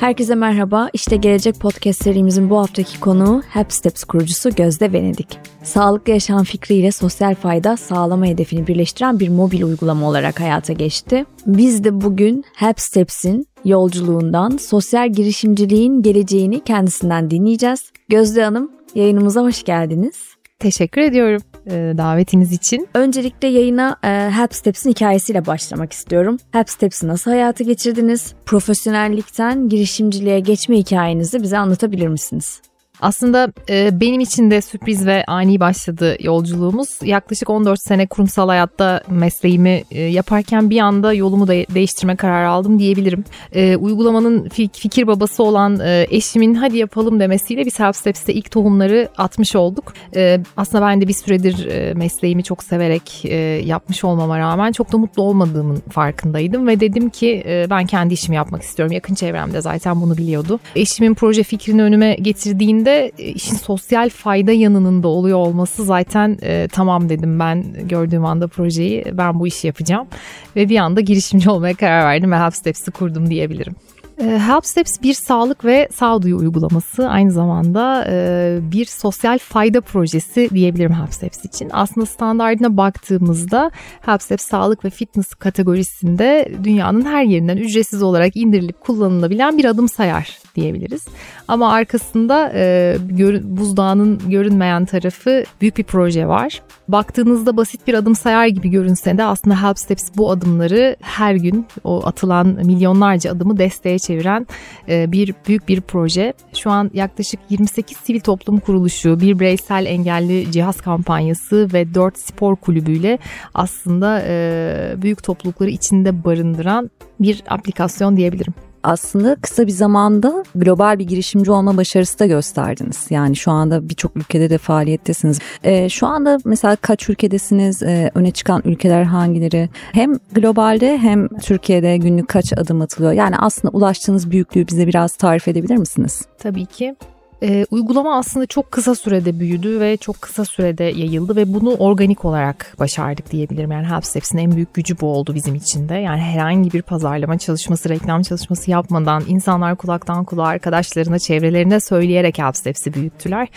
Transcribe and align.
Herkese 0.00 0.34
merhaba. 0.34 0.90
İşte 0.92 1.16
Gelecek 1.16 1.60
Podcast 1.60 2.04
serimizin 2.04 2.50
bu 2.50 2.58
haftaki 2.58 3.00
konuğu 3.00 3.42
Help 3.48 3.72
Steps 3.72 4.04
kurucusu 4.04 4.50
Gözde 4.50 4.92
Venedik. 4.92 5.38
Sağlıklı 5.62 6.12
yaşam 6.12 6.44
fikriyle 6.44 6.92
sosyal 6.92 7.34
fayda 7.34 7.76
sağlama 7.76 8.26
hedefini 8.26 8.66
birleştiren 8.66 9.20
bir 9.20 9.28
mobil 9.28 9.62
uygulama 9.62 10.08
olarak 10.08 10.40
hayata 10.40 10.72
geçti. 10.72 11.24
Biz 11.46 11.84
de 11.84 12.00
bugün 12.00 12.44
Help 12.54 12.80
Steps'in 12.80 13.46
yolculuğundan, 13.64 14.56
sosyal 14.56 15.12
girişimciliğin 15.12 16.02
geleceğini 16.02 16.64
kendisinden 16.64 17.30
dinleyeceğiz. 17.30 17.92
Gözde 18.08 18.44
Hanım, 18.44 18.70
yayınımıza 18.94 19.42
hoş 19.42 19.62
geldiniz. 19.62 20.16
Teşekkür 20.58 21.00
ediyorum 21.00 21.42
e, 21.66 21.70
davetiniz 21.98 22.52
için. 22.52 22.88
Öncelikle 22.94 23.48
yayına 23.48 23.96
e, 24.04 24.08
Help 24.08 24.54
Steps'in 24.54 24.90
hikayesiyle 24.90 25.46
başlamak 25.46 25.92
istiyorum. 25.92 26.36
Help 26.52 26.70
Steps'i 26.70 27.08
nasıl 27.08 27.30
hayata 27.30 27.64
geçirdiniz? 27.64 28.34
Profesyonellikten 28.46 29.68
girişimciliğe 29.68 30.40
geçme 30.40 30.76
hikayenizi 30.76 31.42
bize 31.42 31.58
anlatabilir 31.58 32.08
misiniz? 32.08 32.60
Aslında 33.00 33.52
e, 33.68 34.00
benim 34.00 34.20
için 34.20 34.50
de 34.50 34.62
sürpriz 34.62 35.06
ve 35.06 35.24
ani 35.26 35.60
başladı 35.60 36.16
yolculuğumuz. 36.20 36.88
Yaklaşık 37.02 37.50
14 37.50 37.80
sene 37.82 38.06
kurumsal 38.06 38.48
hayatta 38.48 39.00
mesleğimi 39.08 39.82
e, 39.90 40.00
yaparken 40.02 40.70
bir 40.70 40.78
anda 40.78 41.12
yolumu 41.12 41.48
da 41.48 41.52
değiştirme 41.52 42.16
kararı 42.16 42.48
aldım 42.48 42.78
diyebilirim. 42.78 43.24
E, 43.54 43.76
uygulamanın 43.76 44.48
fik- 44.48 44.78
fikir 44.78 45.06
babası 45.06 45.42
olan 45.42 45.80
e, 45.80 46.06
eşimin 46.10 46.54
hadi 46.54 46.78
yapalım 46.78 47.20
demesiyle 47.20 47.66
biz 47.66 47.80
Help 47.80 47.96
Steps'te 47.96 48.34
ilk 48.34 48.50
tohumları 48.50 49.08
atmış 49.18 49.56
olduk. 49.56 49.92
E, 50.16 50.40
aslında 50.56 50.86
ben 50.86 51.00
de 51.00 51.08
bir 51.08 51.12
süredir 51.12 51.66
e, 51.66 51.94
mesleğimi 51.94 52.44
çok 52.44 52.62
severek 52.62 53.24
e, 53.24 53.36
yapmış 53.64 54.04
olmama 54.04 54.38
rağmen 54.38 54.72
çok 54.72 54.92
da 54.92 54.98
mutlu 54.98 55.22
olmadığımın 55.22 55.82
farkındaydım 55.90 56.66
ve 56.66 56.80
dedim 56.80 57.10
ki 57.10 57.42
e, 57.46 57.66
ben 57.70 57.86
kendi 57.86 58.14
işimi 58.14 58.36
yapmak 58.36 58.62
istiyorum. 58.62 58.92
Yakın 58.92 59.14
çevremde 59.14 59.60
zaten 59.60 60.00
bunu 60.00 60.16
biliyordu. 60.16 60.60
Eşimin 60.76 61.14
proje 61.14 61.42
fikrini 61.42 61.82
önüme 61.82 62.14
getirdiğinde 62.14 62.89
de 62.90 63.12
e, 63.18 63.28
işin 63.28 63.56
sosyal 63.56 64.08
fayda 64.08 64.52
yanının 64.52 65.02
da 65.02 65.08
oluyor 65.08 65.38
olması 65.38 65.84
zaten 65.84 66.38
e, 66.42 66.68
tamam 66.72 67.08
dedim 67.08 67.38
ben 67.38 67.88
gördüğüm 67.88 68.24
anda 68.24 68.48
projeyi 68.48 69.04
ben 69.12 69.40
bu 69.40 69.46
işi 69.46 69.66
yapacağım 69.66 70.08
ve 70.56 70.68
bir 70.68 70.78
anda 70.78 71.00
girişimci 71.00 71.50
olmaya 71.50 71.74
karar 71.74 72.04
verdim 72.04 72.32
ve 72.32 72.38
Help 72.38 72.54
Steps'i 72.54 72.90
kurdum 72.90 73.30
diyebilirim. 73.30 73.74
E, 74.20 74.38
Help 74.38 74.66
Steps 74.66 74.92
bir 75.02 75.14
sağlık 75.14 75.64
ve 75.64 75.88
sağduyu 75.92 76.36
uygulaması 76.36 77.08
aynı 77.08 77.30
zamanda 77.32 78.06
e, 78.08 78.58
bir 78.62 78.84
sosyal 78.84 79.38
fayda 79.38 79.80
projesi 79.80 80.48
diyebilirim 80.54 80.92
Help 80.92 81.14
Steps 81.14 81.44
için. 81.44 81.68
Aslında 81.72 82.06
standartına 82.06 82.76
baktığımızda 82.76 83.70
Help 84.00 84.22
Steps 84.22 84.44
sağlık 84.44 84.84
ve 84.84 84.90
fitness 84.90 85.34
kategorisinde 85.34 86.52
dünyanın 86.64 87.04
her 87.04 87.24
yerinden 87.24 87.56
ücretsiz 87.56 88.02
olarak 88.02 88.36
indirilip 88.36 88.80
kullanılabilen 88.80 89.58
bir 89.58 89.64
adım 89.64 89.88
sayar 89.88 90.38
diyebiliriz. 90.56 91.06
Ama 91.48 91.72
arkasında 91.72 92.52
e, 92.54 92.96
buzdağının 93.42 94.20
görünmeyen 94.28 94.84
tarafı 94.84 95.44
büyük 95.60 95.76
bir 95.78 95.84
proje 95.84 96.28
var. 96.28 96.62
Baktığınızda 96.88 97.56
basit 97.56 97.86
bir 97.86 97.94
adım 97.94 98.14
sayar 98.14 98.46
gibi 98.46 98.68
görünse 98.68 99.18
de 99.18 99.24
aslında 99.24 99.62
Help 99.62 99.78
Steps 99.78 100.04
bu 100.16 100.30
adımları 100.30 100.96
her 101.00 101.34
gün 101.34 101.66
o 101.84 102.06
atılan 102.06 102.46
milyonlarca 102.46 103.32
adımı 103.32 103.58
desteğe 103.58 103.98
çeviren 104.10 104.46
e, 104.88 105.12
bir 105.12 105.34
büyük 105.48 105.68
bir 105.68 105.80
proje. 105.80 106.32
Şu 106.54 106.70
an 106.70 106.90
yaklaşık 106.94 107.40
28 107.50 107.96
sivil 107.96 108.20
toplum 108.20 108.60
kuruluşu, 108.60 109.20
bir 109.20 109.38
bireysel 109.38 109.86
engelli 109.86 110.52
cihaz 110.52 110.80
kampanyası 110.80 111.68
ve 111.72 111.94
4 111.94 112.18
spor 112.18 112.56
kulübüyle 112.56 113.18
aslında 113.54 114.22
e, 114.26 115.02
büyük 115.02 115.22
toplulukları 115.22 115.70
içinde 115.70 116.24
barındıran 116.24 116.90
bir 117.20 117.42
aplikasyon 117.48 118.16
diyebilirim 118.16 118.54
aslında 118.82 119.34
kısa 119.34 119.66
bir 119.66 119.72
zamanda 119.72 120.44
global 120.54 120.98
bir 120.98 121.04
girişimci 121.04 121.50
olma 121.50 121.76
başarısı 121.76 122.18
da 122.18 122.26
gösterdiniz. 122.26 123.06
Yani 123.10 123.36
şu 123.36 123.50
anda 123.50 123.88
birçok 123.88 124.16
ülkede 124.16 124.50
de 124.50 124.58
faaliyettesiniz. 124.58 125.38
E, 125.64 125.88
şu 125.88 126.06
anda 126.06 126.38
mesela 126.44 126.76
kaç 126.76 127.08
ülkedesiniz? 127.08 127.82
E, 127.82 128.10
öne 128.14 128.30
çıkan 128.30 128.62
ülkeler 128.64 129.02
hangileri? 129.02 129.68
Hem 129.92 130.18
globalde 130.32 130.98
hem 130.98 131.28
Türkiye'de 131.28 131.96
günlük 131.96 132.28
kaç 132.28 132.52
adım 132.52 132.80
atılıyor? 132.80 133.12
Yani 133.12 133.36
aslında 133.38 133.76
ulaştığınız 133.76 134.30
büyüklüğü 134.30 134.66
bize 134.68 134.86
biraz 134.86 135.16
tarif 135.16 135.48
edebilir 135.48 135.76
misiniz? 135.76 136.22
Tabii 136.38 136.66
ki. 136.66 136.96
E, 137.42 137.66
uygulama 137.70 138.18
aslında 138.18 138.46
çok 138.46 138.70
kısa 138.70 138.94
sürede 138.94 139.40
büyüdü 139.40 139.80
ve 139.80 139.96
çok 139.96 140.22
kısa 140.22 140.44
sürede 140.44 140.84
yayıldı 140.84 141.36
ve 141.36 141.54
bunu 141.54 141.74
organik 141.74 142.24
olarak 142.24 142.76
başardık 142.78 143.30
diyebilirim. 143.30 143.70
Yani 143.70 143.86
Help 143.86 144.06
Steps'in 144.06 144.38
en 144.38 144.52
büyük 144.52 144.74
gücü 144.74 145.00
bu 145.00 145.06
oldu 145.06 145.34
bizim 145.34 145.54
için 145.54 145.88
de. 145.88 145.94
Yani 145.94 146.20
herhangi 146.20 146.72
bir 146.72 146.82
pazarlama 146.82 147.38
çalışması, 147.38 147.88
reklam 147.88 148.22
çalışması 148.22 148.70
yapmadan 148.70 149.22
insanlar 149.28 149.76
kulaktan 149.76 150.24
kulağa 150.24 150.46
arkadaşlarına, 150.46 151.18
çevrelerine 151.18 151.80
söyleyerek 151.80 152.38
Help 152.38 152.56
Steps'i 152.56 152.94
büyüttüler. 152.94 153.48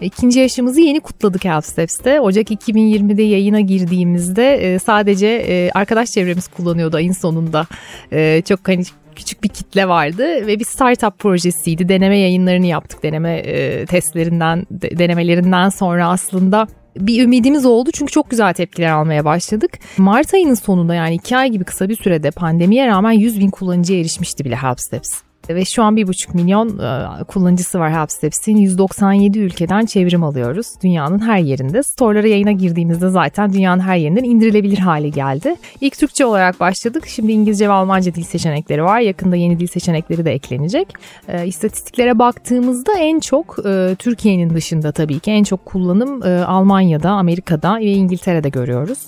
İkinci 0.00 0.40
yaşımızı 0.40 0.80
yeni 0.80 1.00
kutladık 1.00 1.44
Help 1.44 1.64
Steps'te. 1.64 2.20
Ocak 2.20 2.50
2020'de 2.50 3.22
yayına 3.22 3.60
girdiğimizde 3.60 4.54
e, 4.54 4.78
sadece 4.78 5.26
e, 5.26 5.70
arkadaş 5.74 6.10
çevremiz 6.10 6.48
kullanıyordu 6.48 6.96
ayın 6.96 7.12
sonunda. 7.12 7.66
E, 8.12 8.42
çok 8.44 8.68
hani 8.68 8.84
küçük 9.16 9.44
bir 9.44 9.48
kitle 9.48 9.88
vardı 9.88 10.46
ve 10.46 10.58
bir 10.58 10.64
startup 10.64 11.18
projesiydi. 11.18 11.88
Deneme 11.88 12.18
yayınlarını 12.18 12.66
yaptık. 12.66 13.02
Deneme 13.02 13.36
e, 13.36 13.86
testlerinden, 13.86 14.66
de, 14.70 14.98
denemelerinden 14.98 15.68
sonra 15.68 16.08
aslında 16.08 16.66
bir 16.96 17.22
ümidimiz 17.24 17.66
oldu 17.66 17.90
çünkü 17.94 18.12
çok 18.12 18.30
güzel 18.30 18.54
tepkiler 18.54 18.90
almaya 18.90 19.24
başladık. 19.24 19.70
Mart 19.98 20.34
ayının 20.34 20.54
sonunda 20.54 20.94
yani 20.94 21.14
iki 21.14 21.36
ay 21.36 21.50
gibi 21.50 21.64
kısa 21.64 21.88
bir 21.88 21.96
sürede 21.96 22.30
pandemiye 22.30 22.86
rağmen 22.86 23.12
100 23.12 23.40
bin 23.40 23.50
kullanıcıya 23.50 24.00
erişmişti 24.00 24.44
bile 24.44 24.56
Help 24.56 24.80
Steps. 24.80 25.31
Ve 25.48 25.64
şu 25.64 25.82
an 25.82 25.96
1,5 25.96 26.34
milyon 26.34 26.68
e, 26.68 27.24
kullanıcısı 27.24 27.78
var 27.78 27.92
HelpSteps'in. 27.92 28.56
197 28.56 29.38
ülkeden 29.38 29.86
çevrim 29.86 30.24
alıyoruz. 30.24 30.66
Dünyanın 30.82 31.18
her 31.18 31.38
yerinde. 31.38 31.82
Store'lara 31.82 32.28
yayına 32.28 32.52
girdiğimizde 32.52 33.08
zaten 33.08 33.52
dünyanın 33.52 33.80
her 33.80 33.96
yerinden 33.96 34.24
indirilebilir 34.24 34.78
hale 34.78 35.08
geldi. 35.08 35.56
İlk 35.80 35.98
Türkçe 35.98 36.26
olarak 36.26 36.60
başladık. 36.60 37.06
Şimdi 37.06 37.32
İngilizce 37.32 37.68
ve 37.68 37.72
Almanca 37.72 38.14
dil 38.14 38.22
seçenekleri 38.22 38.84
var. 38.84 39.00
Yakında 39.00 39.36
yeni 39.36 39.60
dil 39.60 39.66
seçenekleri 39.66 40.24
de 40.24 40.32
eklenecek. 40.32 40.88
E, 41.28 41.46
istatistiklere 41.46 42.18
baktığımızda 42.18 42.98
en 42.98 43.20
çok 43.20 43.56
e, 43.66 43.96
Türkiye'nin 43.98 44.54
dışında 44.54 44.92
tabii 44.92 45.18
ki 45.18 45.30
en 45.30 45.44
çok 45.44 45.66
kullanım 45.66 46.22
e, 46.26 46.44
Almanya'da, 46.44 47.10
Amerika'da 47.10 47.76
ve 47.76 47.92
İngiltere'de 47.92 48.48
görüyoruz. 48.48 48.98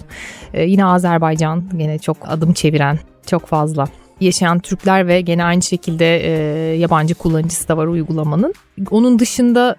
Yine 0.54 0.84
Azerbaycan 0.84 1.64
gene 1.76 1.98
çok 1.98 2.16
adım 2.28 2.52
çeviren 2.52 2.98
çok 3.26 3.46
fazla 3.46 3.86
yaşayan 4.20 4.58
Türkler 4.58 5.08
ve 5.08 5.20
gene 5.20 5.44
aynı 5.44 5.62
şekilde 5.62 6.16
e, 6.16 6.30
yabancı 6.76 7.14
kullanıcısı 7.14 7.68
da 7.68 7.76
var 7.76 7.86
uygulamanın. 7.86 8.54
Onun 8.90 9.18
dışında 9.18 9.76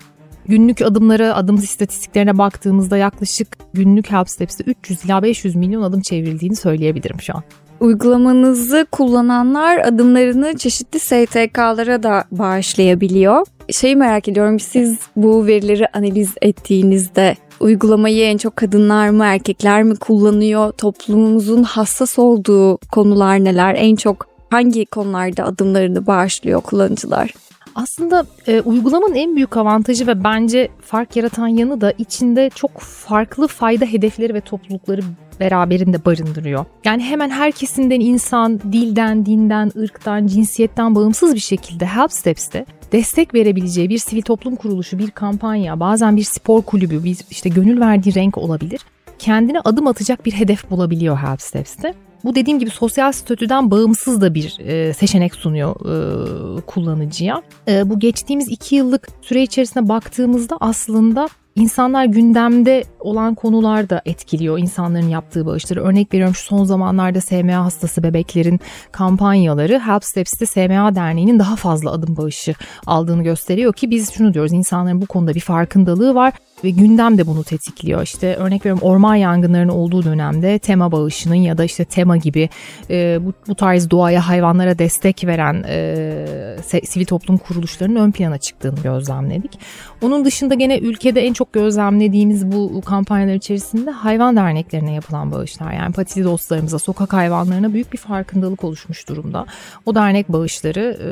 günlük 0.47 0.81
adımlara, 0.81 1.35
adım 1.35 1.55
istatistiklerine 1.55 2.37
baktığımızda 2.37 2.97
yaklaşık 2.97 3.57
günlük 3.73 4.11
Help 4.11 4.29
Steps'te 4.29 4.63
300 4.63 5.05
ila 5.05 5.23
500 5.23 5.55
milyon 5.55 5.81
adım 5.81 6.01
çevrildiğini 6.01 6.55
söyleyebilirim 6.55 7.21
şu 7.21 7.33
an. 7.35 7.43
Uygulamanızı 7.79 8.87
kullananlar 8.91 9.77
adımlarını 9.77 10.57
çeşitli 10.57 10.99
STK'lara 10.99 12.03
da 12.03 12.23
bağışlayabiliyor. 12.31 13.47
Şeyi 13.71 13.95
merak 13.95 14.27
ediyorum 14.27 14.59
siz 14.59 14.99
bu 15.15 15.47
verileri 15.47 15.87
analiz 15.87 16.33
ettiğinizde 16.41 17.35
uygulamayı 17.59 18.23
en 18.23 18.37
çok 18.37 18.55
kadınlar 18.55 19.09
mı 19.09 19.23
erkekler 19.25 19.83
mi 19.83 19.95
kullanıyor? 19.95 20.71
Toplumumuzun 20.71 21.63
hassas 21.63 22.19
olduğu 22.19 22.77
konular 22.77 23.43
neler? 23.43 23.75
En 23.75 23.95
çok 23.95 24.27
hangi 24.49 24.85
konularda 24.85 25.43
adımlarını 25.45 26.07
bağışlıyor 26.07 26.61
kullanıcılar? 26.61 27.33
Aslında 27.75 28.25
e, 28.47 28.61
uygulamanın 28.61 29.15
en 29.15 29.35
büyük 29.35 29.57
avantajı 29.57 30.07
ve 30.07 30.23
bence 30.23 30.69
fark 30.81 31.15
yaratan 31.15 31.47
yanı 31.47 31.81
da 31.81 31.93
içinde 31.97 32.49
çok 32.55 32.71
farklı 32.79 33.47
fayda 33.47 33.85
hedefleri 33.85 34.33
ve 34.33 34.41
toplulukları 34.41 35.01
beraberinde 35.39 36.05
barındırıyor. 36.05 36.65
Yani 36.85 37.03
hemen 37.03 37.29
her 37.29 37.51
kesimden 37.51 37.99
insan, 37.99 38.59
dilden, 38.59 39.25
dinden, 39.25 39.71
ırktan, 39.77 40.27
cinsiyetten 40.27 40.95
bağımsız 40.95 41.35
bir 41.35 41.39
şekilde 41.39 41.85
Help 41.85 42.11
Steps'te 42.11 42.65
destek 42.91 43.33
verebileceği 43.33 43.89
bir 43.89 43.97
sivil 43.97 44.21
toplum 44.21 44.55
kuruluşu, 44.55 44.99
bir 44.99 45.11
kampanya, 45.11 45.79
bazen 45.79 46.17
bir 46.17 46.23
spor 46.23 46.61
kulübü, 46.61 47.03
bir 47.03 47.17
işte 47.31 47.49
gönül 47.49 47.79
verdiği 47.79 48.15
renk 48.15 48.37
olabilir. 48.37 48.81
Kendine 49.19 49.59
adım 49.59 49.87
atacak 49.87 50.25
bir 50.25 50.31
hedef 50.31 50.71
bulabiliyor 50.71 51.17
Help 51.17 51.41
Steps'te. 51.41 51.93
Bu 52.23 52.35
dediğim 52.35 52.59
gibi 52.59 52.69
sosyal 52.69 53.11
statüden 53.11 53.71
bağımsız 53.71 54.21
da 54.21 54.33
bir 54.33 54.59
e, 54.59 54.93
seçenek 54.93 55.35
sunuyor 55.35 55.75
e, 55.75 56.61
kullanıcıya. 56.61 57.41
E, 57.67 57.89
bu 57.89 57.99
geçtiğimiz 57.99 58.49
iki 58.49 58.75
yıllık 58.75 59.07
süre 59.21 59.43
içerisinde 59.43 59.89
baktığımızda 59.89 60.57
aslında 60.59 61.29
İnsanlar 61.55 62.05
gündemde 62.05 62.83
olan 62.99 63.35
konular 63.35 63.89
da 63.89 64.01
etkiliyor 64.05 64.59
insanların 64.59 65.07
yaptığı 65.07 65.45
bağışları. 65.45 65.83
Örnek 65.83 66.13
veriyorum 66.13 66.35
şu 66.35 66.43
son 66.43 66.63
zamanlarda 66.63 67.21
SMA 67.21 67.65
hastası 67.65 68.03
bebeklerin 68.03 68.59
kampanyaları 68.91 69.79
Help 69.79 70.03
Steps'te 70.03 70.45
SMA 70.45 70.95
Derneği'nin 70.95 71.39
daha 71.39 71.55
fazla 71.55 71.91
adım 71.91 72.17
bağışı 72.17 72.53
aldığını 72.85 73.23
gösteriyor 73.23 73.73
ki 73.73 73.89
biz 73.89 74.11
şunu 74.11 74.33
diyoruz 74.33 74.53
insanların 74.53 75.01
bu 75.01 75.05
konuda 75.05 75.35
bir 75.35 75.39
farkındalığı 75.39 76.15
var 76.15 76.33
ve 76.63 76.69
gündem 76.69 77.17
de 77.17 77.27
bunu 77.27 77.43
tetikliyor. 77.43 78.03
İşte 78.03 78.35
örnek 78.35 78.65
veriyorum 78.65 78.83
orman 78.83 79.15
yangınlarının 79.15 79.73
olduğu 79.73 80.03
dönemde 80.03 80.59
tema 80.59 80.91
bağışının 80.91 81.35
ya 81.35 81.57
da 81.57 81.63
işte 81.63 81.85
tema 81.85 82.17
gibi 82.17 82.49
e, 82.89 83.19
bu, 83.21 83.33
bu 83.47 83.55
tarz 83.55 83.89
doğaya 83.89 84.27
hayvanlara 84.27 84.79
destek 84.79 85.25
veren 85.25 85.63
e, 85.67 86.57
sivil 86.85 87.05
toplum 87.05 87.37
kuruluşlarının 87.37 87.99
ön 87.99 88.11
plana 88.11 88.37
çıktığını 88.37 88.79
gözlemledik. 88.83 89.59
Onun 90.01 90.25
dışında 90.25 90.53
gene 90.53 90.77
ülkede 90.77 91.21
en 91.21 91.33
çok 91.33 91.53
gözlemlediğimiz 91.53 92.51
bu 92.51 92.81
kampanyalar 92.81 93.33
içerisinde 93.33 93.91
hayvan 93.91 94.35
derneklerine 94.35 94.93
yapılan 94.93 95.31
bağışlar. 95.31 95.73
Yani 95.73 95.93
patili 95.93 96.23
dostlarımıza, 96.23 96.79
sokak 96.79 97.13
hayvanlarına 97.13 97.73
büyük 97.73 97.93
bir 97.93 97.97
farkındalık 97.97 98.63
oluşmuş 98.63 99.09
durumda. 99.09 99.45
O 99.85 99.95
dernek 99.95 100.29
bağışları 100.29 100.97
e, 101.01 101.09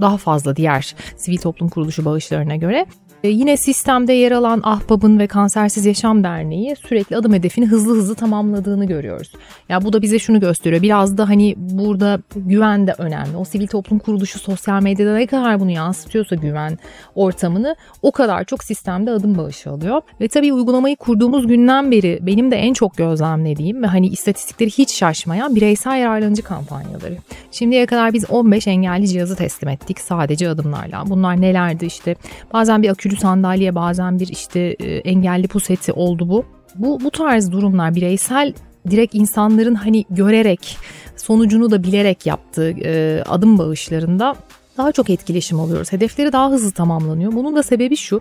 daha 0.00 0.16
fazla 0.16 0.56
diğer 0.56 0.94
sivil 1.16 1.38
toplum 1.38 1.68
kuruluşu 1.68 2.04
bağışlarına 2.04 2.56
göre 2.56 2.86
yine 3.24 3.56
sistemde 3.56 4.12
yer 4.12 4.32
alan 4.32 4.60
Ahbab'ın 4.64 5.18
ve 5.18 5.26
Kansersiz 5.26 5.86
Yaşam 5.86 6.24
Derneği 6.24 6.76
sürekli 6.76 7.16
adım 7.16 7.32
hedefini 7.32 7.66
hızlı 7.66 7.94
hızlı 7.96 8.14
tamamladığını 8.14 8.84
görüyoruz. 8.84 9.32
Ya 9.68 9.84
bu 9.84 9.92
da 9.92 10.02
bize 10.02 10.18
şunu 10.18 10.40
gösteriyor. 10.40 10.82
Biraz 10.82 11.18
da 11.18 11.28
hani 11.28 11.54
burada 11.56 12.20
güven 12.36 12.86
de 12.86 12.94
önemli. 12.98 13.36
O 13.36 13.44
sivil 13.44 13.66
toplum 13.66 13.98
kuruluşu 13.98 14.38
sosyal 14.38 14.82
medyada 14.82 15.14
ne 15.14 15.26
kadar 15.26 15.60
bunu 15.60 15.70
yansıtıyorsa 15.70 16.36
güven 16.36 16.78
ortamını 17.14 17.76
o 18.02 18.12
kadar 18.12 18.44
çok 18.44 18.64
sistemde 18.64 19.10
adım 19.10 19.38
bağışı 19.38 19.70
alıyor. 19.70 20.02
Ve 20.20 20.28
tabii 20.28 20.52
uygulamayı 20.52 20.96
kurduğumuz 20.96 21.46
günden 21.46 21.90
beri 21.90 22.18
benim 22.22 22.50
de 22.50 22.56
en 22.56 22.72
çok 22.72 22.96
gözlemlediğim 22.96 23.82
ve 23.82 23.86
hani 23.86 24.06
istatistikleri 24.06 24.70
hiç 24.70 24.94
şaşmayan 24.94 25.56
bireysel 25.56 25.98
yararlanıcı 26.00 26.42
kampanyaları. 26.42 27.16
Şimdiye 27.50 27.86
kadar 27.86 28.12
biz 28.12 28.30
15 28.30 28.66
engelli 28.66 29.08
cihazı 29.08 29.36
teslim 29.36 29.68
ettik 29.68 30.00
sadece 30.00 30.48
adımlarla. 30.48 31.04
Bunlar 31.06 31.40
nelerdi 31.40 31.86
işte 31.86 32.16
bazen 32.52 32.82
bir 32.82 32.88
akü 32.88 33.07
akülü 33.08 33.20
sandalye 33.20 33.74
bazen 33.74 34.20
bir 34.20 34.28
işte 34.28 34.60
e, 34.60 34.96
engelli 34.96 35.48
puseti 35.48 35.92
oldu 35.92 36.28
bu. 36.28 36.44
Bu 36.74 37.00
bu 37.00 37.10
tarz 37.10 37.52
durumlar 37.52 37.94
bireysel 37.94 38.52
direkt 38.90 39.14
insanların 39.14 39.74
hani 39.74 40.04
görerek 40.10 40.76
sonucunu 41.16 41.70
da 41.70 41.82
bilerek 41.82 42.26
yaptığı 42.26 42.70
e, 42.70 43.22
adım 43.22 43.58
bağışlarında 43.58 44.36
daha 44.78 44.92
çok 44.92 45.10
etkileşim 45.10 45.60
alıyoruz. 45.60 45.92
Hedefleri 45.92 46.32
daha 46.32 46.50
hızlı 46.50 46.70
tamamlanıyor. 46.70 47.32
Bunun 47.32 47.56
da 47.56 47.62
sebebi 47.62 47.96
şu. 47.96 48.20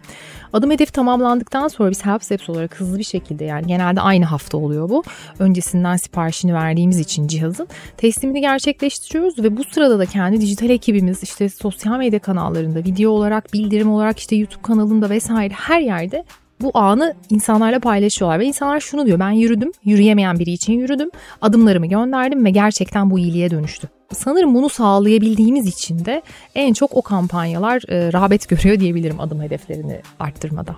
Adım 0.54 0.72
hedefi 0.72 0.92
tamamlandıktan 0.92 1.68
sonra 1.68 1.92
biz 1.92 2.06
Help 2.06 2.24
Steps 2.24 2.50
olarak 2.50 2.80
hızlı 2.80 2.98
bir 2.98 3.04
şekilde 3.04 3.46
yani 3.46 3.68
genelde 3.68 4.02
aynı 4.02 4.26
hafta 4.26 4.58
oluyor 4.58 4.90
bu. 4.90 5.04
Öncesinden 5.40 5.96
siparişini 5.96 6.54
verdiğimiz 6.54 7.00
için 7.00 7.28
cihazın 7.28 7.68
teslimini 7.98 8.42
gerçekleştiriyoruz 8.42 9.40
ve 9.40 9.58
bu 9.58 9.64
sırada 9.64 10.00
da 10.00 10.06
kendi 10.06 10.42
dijital 10.42 10.70
ekibimiz 10.70 11.24
işte 11.24 11.50
sosyal 11.50 11.98
medya 11.98 12.20
kanallarında 12.20 12.80
video 12.80 13.12
olarak 13.12 13.54
bildirim 13.54 13.92
olarak 13.92 14.20
işte 14.20 14.36
YouTube 14.36 14.62
kanalında 14.62 15.10
vesaire 15.10 15.54
her 15.54 15.80
yerde 15.80 16.24
bu 16.62 16.72
anı 16.74 17.16
insanlarla 17.30 17.80
paylaşıyorlar 17.80 18.40
ve 18.40 18.46
insanlar 18.46 18.80
şunu 18.80 19.06
diyor 19.06 19.20
ben 19.20 19.32
yürüdüm 19.32 19.72
yürüyemeyen 19.84 20.40
biri 20.40 20.52
için 20.52 20.74
yürüdüm 20.74 21.10
adımlarımı 21.42 21.86
gönderdim 21.86 22.46
ve 22.46 22.50
gerçekten 22.50 23.12
bu 23.12 23.20
iyiliğe 23.20 23.52
dönüştü. 23.52 23.90
Sanırım 24.14 24.56
bunu 24.56 24.70
sağlayabildiğimiz 24.70 25.68
için 25.68 26.06
de 26.06 26.22
en 26.56 26.74
çok 26.74 26.94
o 26.94 27.02
kampanyalar 27.02 27.84
e, 27.90 28.14
rağbet 28.14 28.50
görüyor 28.50 28.80
diyebilirim 28.80 29.20
adım 29.20 29.42
hedeflerini 29.42 30.02
arttırmada. 30.20 30.76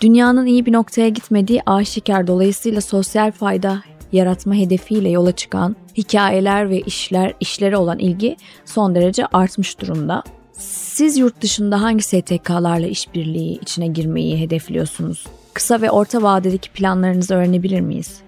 Dünyanın 0.00 0.46
iyi 0.46 0.66
bir 0.66 0.72
noktaya 0.72 1.08
gitmediği 1.08 1.62
aşikar 1.66 2.26
dolayısıyla 2.26 2.80
sosyal 2.80 3.32
fayda 3.32 3.82
yaratma 4.12 4.54
hedefiyle 4.54 5.10
yola 5.10 5.32
çıkan 5.32 5.76
hikayeler 5.96 6.70
ve 6.70 6.80
işler, 6.80 7.34
işlere 7.40 7.76
olan 7.76 7.98
ilgi 7.98 8.36
son 8.64 8.94
derece 8.94 9.26
artmış 9.26 9.80
durumda. 9.80 10.22
Siz 10.58 11.18
yurt 11.18 11.40
dışında 11.40 11.82
hangi 11.82 12.02
STK'larla 12.02 12.86
işbirliği 12.86 13.58
içine 13.60 13.86
girmeyi 13.86 14.40
hedefliyorsunuz? 14.40 15.26
Kısa 15.54 15.80
ve 15.80 15.90
orta 15.90 16.22
vadedeki 16.22 16.70
planlarınızı 16.70 17.34
öğrenebilir 17.34 17.80
miyiz? 17.80 18.20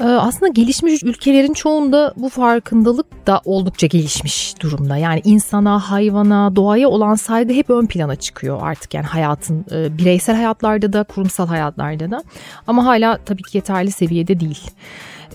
Ee, 0.00 0.04
aslında 0.04 0.48
gelişmiş 0.48 1.02
ülkelerin 1.02 1.52
çoğunda 1.52 2.14
bu 2.16 2.28
farkındalık 2.28 3.26
da 3.26 3.40
oldukça 3.44 3.86
gelişmiş 3.86 4.54
durumda. 4.60 4.96
Yani 4.96 5.20
insana, 5.24 5.90
hayvana, 5.90 6.56
doğaya 6.56 6.88
olan 6.88 7.14
saygı 7.14 7.52
hep 7.52 7.70
ön 7.70 7.86
plana 7.86 8.16
çıkıyor 8.16 8.58
artık 8.62 8.94
yani 8.94 9.06
hayatın 9.06 9.64
e, 9.72 9.98
bireysel 9.98 10.36
hayatlarda 10.36 10.92
da, 10.92 11.04
kurumsal 11.04 11.46
hayatlarda 11.46 12.10
da. 12.10 12.22
Ama 12.66 12.86
hala 12.86 13.18
tabii 13.24 13.42
ki 13.42 13.58
yeterli 13.58 13.90
seviyede 13.90 14.40
değil 14.40 14.70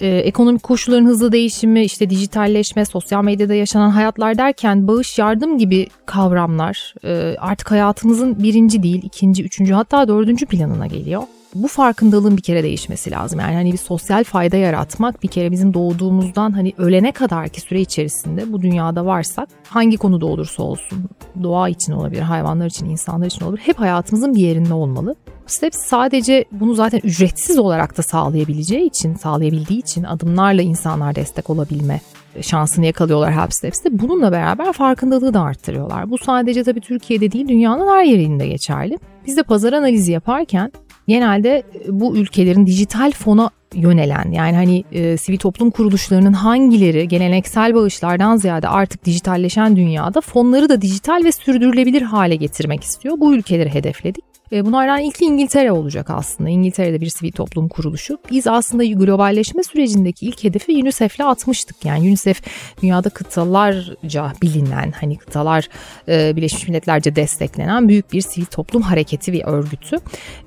e, 0.02 0.08
ekonomik 0.08 0.64
koşulların 0.64 1.06
hızlı 1.06 1.32
değişimi, 1.32 1.84
işte 1.84 2.10
dijitalleşme, 2.10 2.86
sosyal 2.86 3.24
medyada 3.24 3.54
yaşanan 3.54 3.90
hayatlar 3.90 4.38
derken 4.38 4.88
bağış 4.88 5.20
yardım 5.20 5.58
gibi 5.58 5.88
kavramlar 6.06 6.94
e, 7.04 7.36
artık 7.40 7.72
hayatımızın 7.72 8.44
birinci 8.44 8.84
değil, 8.84 9.04
ikinci, 9.04 9.44
üçüncü 9.44 9.74
hatta 9.74 10.08
dördüncü 10.08 10.46
planına 10.46 10.88
geliyor 10.88 11.24
bu 11.56 11.68
farkındalığın 11.68 12.38
bir 12.38 12.42
kere 12.42 12.64
değişmesi 12.64 13.12
lazım. 13.12 13.40
Yani 13.40 13.54
hani 13.54 13.74
bir 13.74 13.78
sosyal 13.78 14.24
fayda 14.24 14.58
yaratmak 14.58 15.24
bir 15.24 15.28
kere 15.28 15.52
bizim 15.52 15.74
doğduğumuzdan 15.74 16.52
hani 16.52 16.74
ölene 16.78 17.12
kadarki 17.12 17.62
süre 17.62 17.82
içerisinde 17.82 18.54
bu 18.54 18.62
dünyada 18.62 19.06
varsak 19.06 19.50
hangi 19.68 19.98
konuda 19.98 20.26
olursa 20.26 20.64
olsun 20.64 21.06
doğa 21.44 21.70
için 21.70 21.94
olabilir, 21.94 22.22
hayvanlar 22.22 22.66
için, 22.66 22.86
insanlar 22.86 23.26
için 23.26 23.46
olabilir 23.46 23.62
hep 23.66 23.80
hayatımızın 23.80 24.36
bir 24.36 24.42
yerinde 24.42 24.74
olmalı. 24.74 25.16
Steps 25.48 25.78
sadece 25.78 26.46
bunu 26.52 26.74
zaten 26.74 27.00
ücretsiz 27.04 27.60
olarak 27.60 27.98
da 27.98 28.02
sağlayabileceği 28.02 28.88
için, 28.88 29.16
sağlayabildiği 29.16 29.80
için 29.80 30.04
adımlarla 30.04 30.62
insanlar 30.62 31.16
destek 31.16 31.50
olabilme 31.50 32.02
şansını 32.42 32.86
yakalıyorlar 32.86 33.34
Help 33.34 33.54
Steps'te. 33.54 34.00
Bununla 34.00 34.32
beraber 34.32 34.74
farkındalığı 34.74 35.34
da 35.34 35.42
arttırıyorlar. 35.42 36.10
Bu 36.10 36.18
sadece 36.18 36.64
tabii 36.64 36.82
Türkiye'de 36.82 37.32
değil 37.32 37.48
dünyanın 37.48 37.88
her 37.88 38.04
yerinde 38.04 38.48
geçerli. 38.48 38.98
Biz 39.26 39.38
de 39.38 39.44
pazar 39.44 39.74
analizi 39.74 40.12
yaparken 40.12 40.72
genelde 41.08 41.64
bu 41.88 42.18
ülkelerin 42.18 42.66
dijital 42.66 43.12
fona 43.12 43.50
yönelen 43.74 44.32
yani 44.32 44.56
hani 44.56 44.84
e, 44.92 45.18
sivil 45.18 45.38
toplum 45.38 45.72
kuruluşlarının 45.72 46.34
hangileri 46.34 47.08
geleneksel 47.08 47.76
bağışlardan 47.76 48.38
ziyade 48.38 48.68
artık 48.68 49.06
dijitalleşen 49.06 49.76
dünyada 49.76 50.22
fonları 50.22 50.70
da 50.70 50.82
dijital 50.82 51.24
ve 51.24 51.32
sürdürülebilir 51.32 52.02
hale 52.02 52.36
getirmek 52.36 52.84
istiyor. 52.84 53.20
Bu 53.20 53.36
ülkeleri 53.36 53.74
hedefledik. 53.74 54.37
E, 54.52 54.66
bunlardan 54.66 55.00
ilki 55.00 55.26
İngiltere 55.26 55.72
olacak 55.72 56.10
aslında. 56.10 56.50
İngiltere'de 56.50 57.02
bir 57.02 57.10
sivil 57.10 57.32
toplum 57.32 57.68
kuruluşu. 57.68 58.18
Biz 58.32 58.48
aslında 58.48 58.86
globalleşme 58.86 59.64
sürecindeki 59.64 60.26
ilk 60.26 60.44
hedefi 60.44 60.72
UNICEF'le 60.72 61.20
atmıştık. 61.20 61.86
Yani 61.86 62.08
UNICEF 62.08 62.42
dünyada 62.82 63.10
kıtalarca 63.10 64.34
bilinen 64.42 64.92
hani 64.92 65.18
kıtalar 65.18 65.70
e, 66.08 66.36
Birleşmiş 66.36 66.68
Milletlerce 66.68 67.16
desteklenen 67.16 67.90
büyük 67.90 68.14
bir 68.14 68.22
sivil 68.22 68.46
toplum 68.46 68.82
hareketi 68.82 69.34
ve 69.34 69.44
örgütü. 69.44 69.98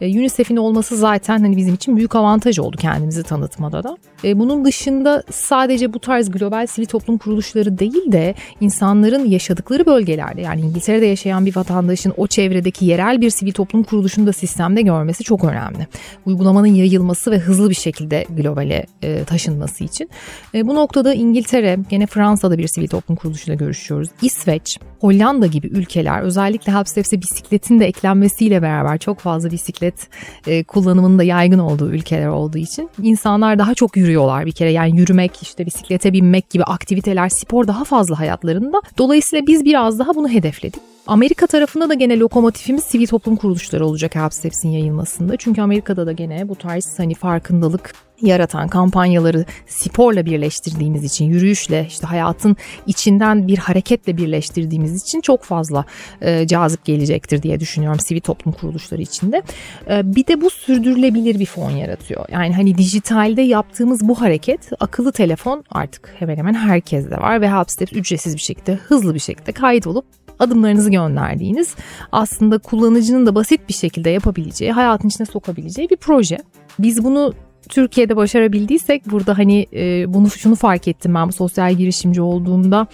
E, 0.01 0.19
UNICEF'in 0.19 0.57
olması 0.57 0.97
zaten 0.97 1.39
hani 1.39 1.57
bizim 1.57 1.75
için 1.75 1.97
büyük 1.97 2.15
avantaj 2.15 2.59
oldu 2.59 2.77
kendimizi 2.77 3.23
tanıtmada 3.23 3.83
da. 3.83 3.97
Bunun 4.25 4.65
dışında 4.65 5.23
sadece 5.31 5.93
bu 5.93 5.99
tarz 5.99 6.31
global 6.31 6.67
sivil 6.67 6.87
toplum 6.87 7.19
kuruluşları 7.19 7.79
değil 7.79 8.13
de 8.13 8.35
insanların 8.61 9.25
yaşadıkları 9.29 9.87
bölgelerde 9.87 10.41
yani 10.41 10.61
İngiltere'de 10.61 11.07
yaşayan 11.07 11.47
bir 11.47 11.57
vatandaşın 11.57 12.13
o 12.17 12.27
çevredeki 12.27 12.85
yerel 12.85 13.21
bir 13.21 13.31
sivil 13.31 13.53
toplum 13.53 13.83
kuruluşunu 13.91 14.27
da 14.27 14.33
sistemde 14.33 14.83
görmesi 14.83 15.25
çok 15.25 15.45
önemli. 15.45 15.87
Uygulamanın 16.27 16.67
yayılması 16.67 17.31
ve 17.31 17.39
hızlı 17.39 17.71
bir 17.71 17.75
şekilde 17.75 18.27
globale 18.31 18.87
e, 19.03 19.25
taşınması 19.25 19.85
için. 19.85 20.11
E, 20.55 20.67
bu 20.67 20.75
noktada 20.75 21.15
İngiltere, 21.15 21.79
gene 21.91 22.07
Fransa'da 22.07 22.59
bir 22.59 22.69
sivil 22.69 22.89
toplum 22.89 23.17
kuruluşuyla 23.17 23.55
görüşüyoruz. 23.55 24.09
İsveç, 24.23 24.79
Hollanda 25.01 25.47
gibi 25.47 25.67
ülkeler 25.67 26.23
özellikle 26.23 26.73
Helpsteps'e 26.73 27.21
bisikletin 27.21 27.81
de 27.81 27.87
eklenmesiyle 27.87 28.63
beraber 28.63 28.99
çok 28.99 29.19
fazla 29.19 29.51
bisiklet 29.51 29.95
e, 30.47 30.65
kullanımının 30.65 31.19
da 31.19 31.23
yaygın 31.23 31.59
olduğu 31.59 31.91
ülkeler 31.91 32.29
olduğu 32.29 32.59
için 32.59 32.91
insanlar 33.03 33.59
daha 33.59 33.75
çok 33.75 33.97
yürüyorlar 33.97 34.47
bir 34.47 34.53
kere. 34.53 34.73
Yani 34.73 34.99
yürümek, 34.99 35.43
işte 35.43 35.67
bisiklete 35.67 36.13
binmek 36.13 36.51
gibi 36.51 36.65
aktiviteler, 36.65 37.29
spor 37.29 37.67
daha 37.67 37.85
fazla 37.85 38.19
hayatlarında. 38.19 38.81
Dolayısıyla 38.99 39.47
biz 39.47 39.65
biraz 39.65 39.99
daha 39.99 40.15
bunu 40.15 40.29
hedefledik. 40.29 40.81
Amerika 41.07 41.47
tarafında 41.47 41.89
da 41.89 41.95
gene 41.95 42.19
lokomotifimiz 42.19 42.85
sivil 42.85 43.07
toplum 43.07 43.37
kuruluşları 43.37 43.87
olacak 43.87 44.15
Help 44.15 44.33
yayılmasında. 44.65 45.37
Çünkü 45.37 45.63
Amerika'da 45.63 46.07
da 46.07 46.13
gene 46.13 46.49
bu 46.49 46.57
tarz 46.57 46.99
hani 46.99 47.15
farkındalık 47.15 47.95
yaratan 48.23 48.69
kampanyaları 48.69 49.45
sporla 49.67 50.27
birleştirdiğimiz 50.27 51.05
için, 51.05 51.25
yürüyüşle 51.25 51.87
işte 51.89 52.07
hayatın 52.07 52.57
içinden 52.87 53.49
bir 53.49 53.59
hareketle 53.59 54.17
birleştirdiğimiz 54.17 55.03
için 55.03 55.21
çok 55.21 55.43
fazla 55.43 55.85
e, 56.21 56.47
cazip 56.47 56.85
gelecektir 56.85 57.43
diye 57.43 57.61
düşünüyorum 57.61 58.01
sivil 58.01 58.21
toplum 58.21 58.53
kuruluşları 58.53 59.03
içinde. 59.03 59.43
E, 59.91 60.15
bir 60.17 60.27
de 60.27 60.41
bu 60.41 60.51
sürdürülebilir 60.51 61.41
bir 61.41 61.47
fon 61.47 61.71
yaratıyor. 61.71 62.25
Yani 62.33 62.55
hani 62.55 62.79
dijitalde 62.79 63.43
yaptığımız 63.43 64.09
bu 64.09 64.21
hareket 64.21 64.71
akıllı 64.81 65.13
telefon 65.13 65.65
artık 65.71 66.15
hemen 66.19 66.37
hemen 66.37 66.55
herkeste 66.55 67.17
var 67.17 67.41
ve 67.41 67.49
Help 67.49 67.93
ücretsiz 67.93 68.35
bir 68.35 68.41
şekilde, 68.41 68.75
hızlı 68.75 69.15
bir 69.15 69.21
şekilde 69.21 69.53
kayıt 69.53 69.87
olup 69.87 70.05
adımlarınızı 70.41 70.91
gönderdiğiniz 70.91 71.75
aslında 72.13 72.59
kullanıcının 72.59 73.27
da 73.27 73.35
basit 73.35 73.69
bir 73.69 73.75
şekilde 73.75 74.11
yapabileceği, 74.11 74.73
hayatın 74.73 75.09
içine 75.09 75.27
sokabileceği 75.27 75.91
bir 75.91 75.97
proje. 75.97 76.39
Biz 76.79 77.05
bunu 77.05 77.35
Türkiye'de 77.69 78.17
başarabildiysek 78.17 79.11
burada 79.11 79.39
hani 79.39 79.67
e, 79.73 80.15
bunu 80.15 80.31
şunu 80.31 80.55
fark 80.55 80.89
ettim 80.89 81.15
ben 81.15 81.29
bu 81.29 81.33
sosyal 81.33 81.75
girişimci 81.75 82.23
olduğumda 82.23 82.87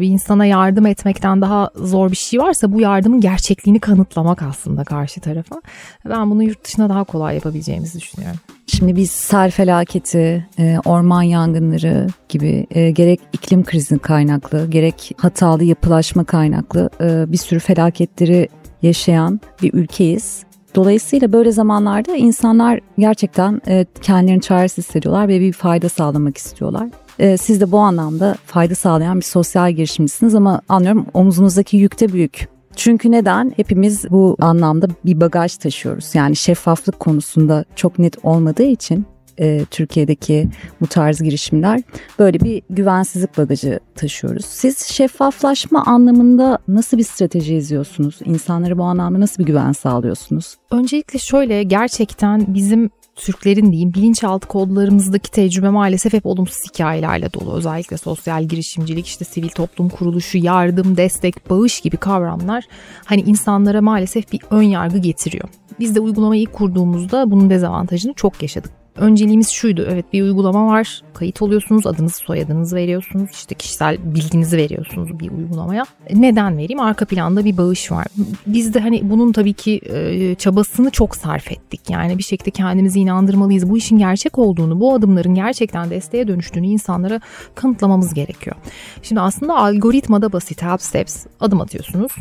bir 0.00 0.08
insana 0.08 0.46
yardım 0.46 0.86
etmekten 0.86 1.40
daha 1.40 1.70
zor 1.74 2.10
bir 2.10 2.16
şey 2.16 2.40
varsa 2.40 2.72
bu 2.72 2.80
yardımın 2.80 3.20
gerçekliğini 3.20 3.80
kanıtlamak 3.80 4.42
aslında 4.42 4.84
karşı 4.84 5.20
tarafa. 5.20 5.62
Ben 6.08 6.30
bunu 6.30 6.42
yurt 6.42 6.64
dışında 6.64 6.88
daha 6.88 7.04
kolay 7.04 7.34
yapabileceğimizi 7.34 8.00
düşünüyorum. 8.00 8.40
Şimdi 8.66 8.96
biz 8.96 9.10
sel 9.10 9.50
felaketi, 9.50 10.46
e, 10.58 10.78
orman 10.84 11.22
yangınları 11.22 12.06
gibi 12.28 12.66
e, 12.70 12.90
gerek 12.90 13.20
iklim 13.32 13.64
krizinin 13.64 13.98
kaynaklı, 13.98 14.70
gerek 14.70 15.12
hatalı 15.16 15.64
yapılaşma 15.64 16.24
kaynaklı 16.24 16.90
e, 17.00 17.32
bir 17.32 17.36
sürü 17.36 17.60
felaketleri 17.60 18.48
yaşayan 18.82 19.40
bir 19.62 19.74
ülkeyiz. 19.74 20.44
Dolayısıyla 20.74 21.32
böyle 21.32 21.52
zamanlarda 21.52 22.16
insanlar 22.16 22.80
gerçekten 22.98 23.60
kendilerini 24.02 24.40
çaresiz 24.40 24.84
hissediyorlar 24.84 25.28
ve 25.28 25.40
bir 25.40 25.52
fayda 25.52 25.88
sağlamak 25.88 26.36
istiyorlar. 26.36 26.88
Siz 27.18 27.60
de 27.60 27.72
bu 27.72 27.78
anlamda 27.78 28.36
fayda 28.46 28.74
sağlayan 28.74 29.16
bir 29.16 29.24
sosyal 29.24 29.72
girişimcisiniz 29.72 30.34
ama 30.34 30.60
anlıyorum 30.68 31.06
omuzunuzdaki 31.14 31.76
yük 31.76 32.00
de 32.00 32.12
büyük. 32.12 32.48
Çünkü 32.76 33.10
neden? 33.10 33.52
Hepimiz 33.56 34.10
bu 34.10 34.36
anlamda 34.40 34.86
bir 35.04 35.20
bagaj 35.20 35.56
taşıyoruz. 35.56 36.14
Yani 36.14 36.36
şeffaflık 36.36 37.00
konusunda 37.00 37.64
çok 37.76 37.98
net 37.98 38.24
olmadığı 38.24 38.62
için 38.62 39.06
e, 39.38 39.64
Türkiye'deki 39.70 40.48
bu 40.80 40.86
tarz 40.86 41.22
girişimler 41.22 41.82
böyle 42.18 42.40
bir 42.40 42.62
güvensizlik 42.70 43.38
bagajı 43.38 43.80
taşıyoruz. 43.94 44.44
Siz 44.44 44.78
şeffaflaşma 44.78 45.82
anlamında 45.84 46.58
nasıl 46.68 46.98
bir 46.98 47.04
strateji 47.04 47.54
izliyorsunuz? 47.54 48.18
İnsanlara 48.24 48.78
bu 48.78 48.82
anlamda 48.82 49.20
nasıl 49.20 49.42
bir 49.42 49.46
güven 49.46 49.72
sağlıyorsunuz? 49.72 50.56
Öncelikle 50.70 51.18
şöyle 51.18 51.62
gerçekten 51.62 52.54
bizim 52.54 52.90
Türklerin 53.16 53.72
diyeyim 53.72 53.94
bilinçaltı 53.94 54.48
kodlarımızdaki 54.48 55.30
tecrübe 55.30 55.68
maalesef 55.68 56.12
hep 56.12 56.26
olumsuz 56.26 56.64
hikayelerle 56.70 57.32
dolu. 57.32 57.52
Özellikle 57.52 57.96
sosyal 57.96 58.44
girişimcilik, 58.44 59.06
işte 59.06 59.24
sivil 59.24 59.48
toplum 59.48 59.88
kuruluşu, 59.88 60.38
yardım, 60.38 60.96
destek, 60.96 61.50
bağış 61.50 61.80
gibi 61.80 61.96
kavramlar 61.96 62.64
hani 63.04 63.20
insanlara 63.20 63.82
maalesef 63.82 64.32
bir 64.32 64.40
ön 64.50 64.62
yargı 64.62 64.98
getiriyor. 64.98 65.48
Biz 65.80 65.94
de 65.94 66.00
uygulamayı 66.00 66.42
ilk 66.42 66.52
kurduğumuzda 66.52 67.30
bunun 67.30 67.50
dezavantajını 67.50 68.14
çok 68.14 68.42
yaşadık 68.42 68.83
önceliğimiz 68.96 69.48
şuydu. 69.48 69.86
Evet 69.90 70.12
bir 70.12 70.22
uygulama 70.22 70.66
var. 70.66 71.02
Kayıt 71.14 71.42
oluyorsunuz. 71.42 71.86
Adınızı 71.86 72.16
soyadınızı 72.16 72.76
veriyorsunuz. 72.76 73.30
işte 73.32 73.54
kişisel 73.54 74.14
bilginizi 74.14 74.56
veriyorsunuz 74.56 75.20
bir 75.20 75.30
uygulamaya. 75.30 75.84
Neden 76.12 76.58
vereyim? 76.58 76.80
Arka 76.80 77.04
planda 77.04 77.44
bir 77.44 77.56
bağış 77.56 77.92
var. 77.92 78.06
Biz 78.46 78.74
de 78.74 78.80
hani 78.80 79.10
bunun 79.10 79.32
tabii 79.32 79.52
ki 79.52 79.80
e, 79.86 80.34
çabasını 80.34 80.90
çok 80.90 81.16
sarf 81.16 81.52
ettik. 81.52 81.80
Yani 81.90 82.18
bir 82.18 82.22
şekilde 82.22 82.50
kendimizi 82.50 83.00
inandırmalıyız. 83.00 83.70
Bu 83.70 83.78
işin 83.78 83.98
gerçek 83.98 84.38
olduğunu, 84.38 84.80
bu 84.80 84.94
adımların 84.94 85.34
gerçekten 85.34 85.90
desteğe 85.90 86.28
dönüştüğünü 86.28 86.66
insanlara 86.66 87.20
kanıtlamamız 87.54 88.14
gerekiyor. 88.14 88.56
Şimdi 89.02 89.20
aslında 89.20 89.56
algoritmada 89.56 90.32
basit 90.32 90.62
help 90.62 90.82
steps 90.82 91.26
adım 91.40 91.60
atıyorsunuz. 91.60 92.12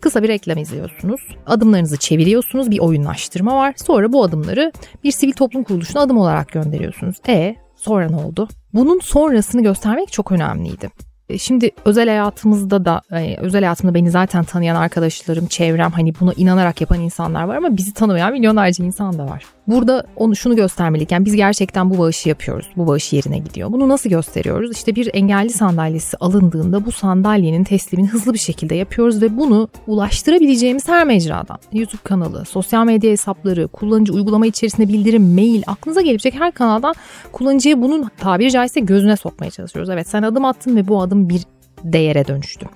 Kısa 0.00 0.22
bir 0.22 0.28
reklam 0.28 0.58
izliyorsunuz. 0.58 1.20
Adımlarınızı 1.46 1.96
çeviriyorsunuz. 1.96 2.70
Bir 2.70 2.78
oyunlaştırma 2.78 3.56
var. 3.56 3.74
Sonra 3.76 4.12
bu 4.12 4.24
adımları 4.24 4.72
bir 5.04 5.12
sivil 5.12 5.32
toplum 5.32 5.62
kuruluşuna 5.64 6.02
adım 6.02 6.17
olarak 6.18 6.48
gönderiyorsunuz. 6.52 7.16
E 7.28 7.56
sonra 7.76 8.10
ne 8.10 8.16
oldu? 8.16 8.48
Bunun 8.74 9.00
sonrasını 9.00 9.62
göstermek 9.62 10.12
çok 10.12 10.32
önemliydi. 10.32 10.90
E, 11.28 11.38
şimdi 11.38 11.70
özel 11.84 12.08
hayatımızda 12.08 12.84
da 12.84 13.02
e, 13.12 13.36
özel 13.36 13.60
hayatımda 13.60 13.94
beni 13.94 14.10
zaten 14.10 14.44
tanıyan 14.44 14.76
arkadaşlarım, 14.76 15.46
çevrem 15.46 15.90
hani 15.90 16.12
buna 16.20 16.32
inanarak 16.32 16.80
yapan 16.80 17.00
insanlar 17.00 17.44
var 17.44 17.56
ama 17.56 17.76
bizi 17.76 17.94
tanımayan 17.94 18.32
milyonlarca 18.32 18.84
insan 18.84 19.18
da 19.18 19.26
var. 19.26 19.44
Burada 19.66 20.04
onu 20.16 20.36
şunu 20.36 20.56
göstermeliyken 20.56 21.16
yani 21.16 21.26
biz 21.26 21.36
gerçekten 21.36 21.90
bu 21.90 21.98
bağışı 21.98 22.28
yapıyoruz. 22.28 22.66
Bu 22.76 22.86
bağış 22.86 23.12
yerine 23.12 23.38
gidiyor. 23.38 23.72
Bunu 23.72 23.88
nasıl 23.88 24.10
gösteriyoruz? 24.10 24.72
İşte 24.72 24.94
bir 24.94 25.10
engelli 25.12 25.50
sandalyesi 25.50 26.16
alındığında 26.16 26.86
bu 26.86 26.92
sandalyenin 26.92 27.64
teslimini 27.64 28.08
hızlı 28.08 28.32
bir 28.32 28.38
şekilde 28.38 28.74
yapıyoruz 28.74 29.22
ve 29.22 29.36
bunu 29.36 29.68
ulaştırabileceğimiz 29.86 30.88
her 30.88 31.06
mecradan 31.06 31.58
YouTube 31.72 32.02
kanalı, 32.04 32.44
sosyal 32.44 32.84
medya 32.84 33.10
hesapları, 33.10 33.68
kullanıcı 33.68 34.12
uygulama 34.12 34.46
içerisinde 34.46 34.88
bildirim, 34.88 35.34
mail, 35.34 35.62
aklınıza 35.66 36.00
gelebilecek 36.00 36.34
her 36.34 36.52
kanaldan 36.52 36.94
kullanıcıya 37.32 37.82
bunun 37.82 38.10
tabiri 38.18 38.50
caizse 38.50 38.80
gözüne 38.80 39.16
sokmaya 39.16 39.50
çalışıyoruz. 39.50 39.90
Evet 39.90 40.08
sen 40.08 40.22
adım 40.22 40.44
attın 40.44 40.76
ve 40.76 40.88
bu 40.88 41.02
adım 41.02 41.17
bir 41.28 41.42
değere 41.84 42.26
dönüştü. 42.26 42.66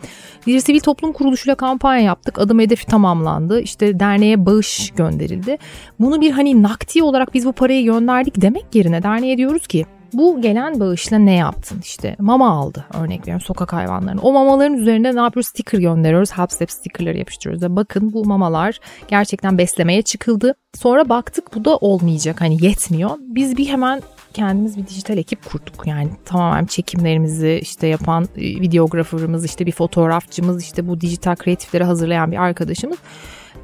Bir 0.46 0.60
sivil 0.60 0.80
toplum 0.80 1.12
kuruluşuyla 1.12 1.54
kampanya 1.54 2.04
yaptık. 2.04 2.38
Adım 2.38 2.60
hedefi 2.60 2.86
tamamlandı. 2.86 3.60
İşte 3.60 4.00
derneğe 4.00 4.46
bağış 4.46 4.90
gönderildi. 4.96 5.58
Bunu 6.00 6.20
bir 6.20 6.30
hani 6.30 6.62
nakdi 6.62 7.02
olarak 7.02 7.34
biz 7.34 7.46
bu 7.46 7.52
parayı 7.52 7.84
gönderdik 7.84 8.40
demek 8.40 8.64
yerine 8.74 9.02
derneğe 9.02 9.36
diyoruz 9.36 9.66
ki 9.66 9.86
bu 10.12 10.40
gelen 10.40 10.80
bağışla 10.80 11.18
ne 11.18 11.34
yaptın? 11.34 11.80
İşte 11.82 12.16
mama 12.18 12.50
aldı 12.50 12.84
örnek 12.94 13.20
veriyorum 13.20 13.40
sokak 13.46 13.72
hayvanlarının. 13.72 14.22
O 14.22 14.32
mamaların 14.32 14.74
üzerinde 14.74 15.16
ne 15.16 15.20
yapıyoruz? 15.20 15.48
Sticker 15.48 15.78
gönderiyoruz. 15.78 16.32
Help 16.32 16.52
Step 16.52 16.70
stickerları 16.70 17.18
yapıştırıyoruz. 17.18 17.62
Ve 17.62 17.76
bakın 17.76 18.12
bu 18.12 18.24
mamalar 18.24 18.80
gerçekten 19.08 19.58
beslemeye 19.58 20.02
çıkıldı. 20.02 20.54
Sonra 20.74 21.08
baktık 21.08 21.54
bu 21.54 21.64
da 21.64 21.76
olmayacak. 21.76 22.40
Hani 22.40 22.64
yetmiyor. 22.64 23.10
Biz 23.20 23.56
bir 23.56 23.66
hemen 23.66 24.02
kendimiz 24.32 24.76
bir 24.76 24.86
dijital 24.86 25.18
ekip 25.18 25.44
kurduk. 25.44 25.86
Yani 25.86 26.08
tamamen 26.24 26.66
çekimlerimizi 26.66 27.58
işte 27.62 27.86
yapan 27.86 28.28
e, 28.36 28.40
videograförümüz, 28.40 29.44
işte 29.44 29.66
bir 29.66 29.72
fotoğrafçımız, 29.72 30.62
işte 30.62 30.88
bu 30.88 31.00
dijital 31.00 31.36
kreatifleri 31.36 31.84
hazırlayan 31.84 32.32
bir 32.32 32.36
arkadaşımız 32.36 32.98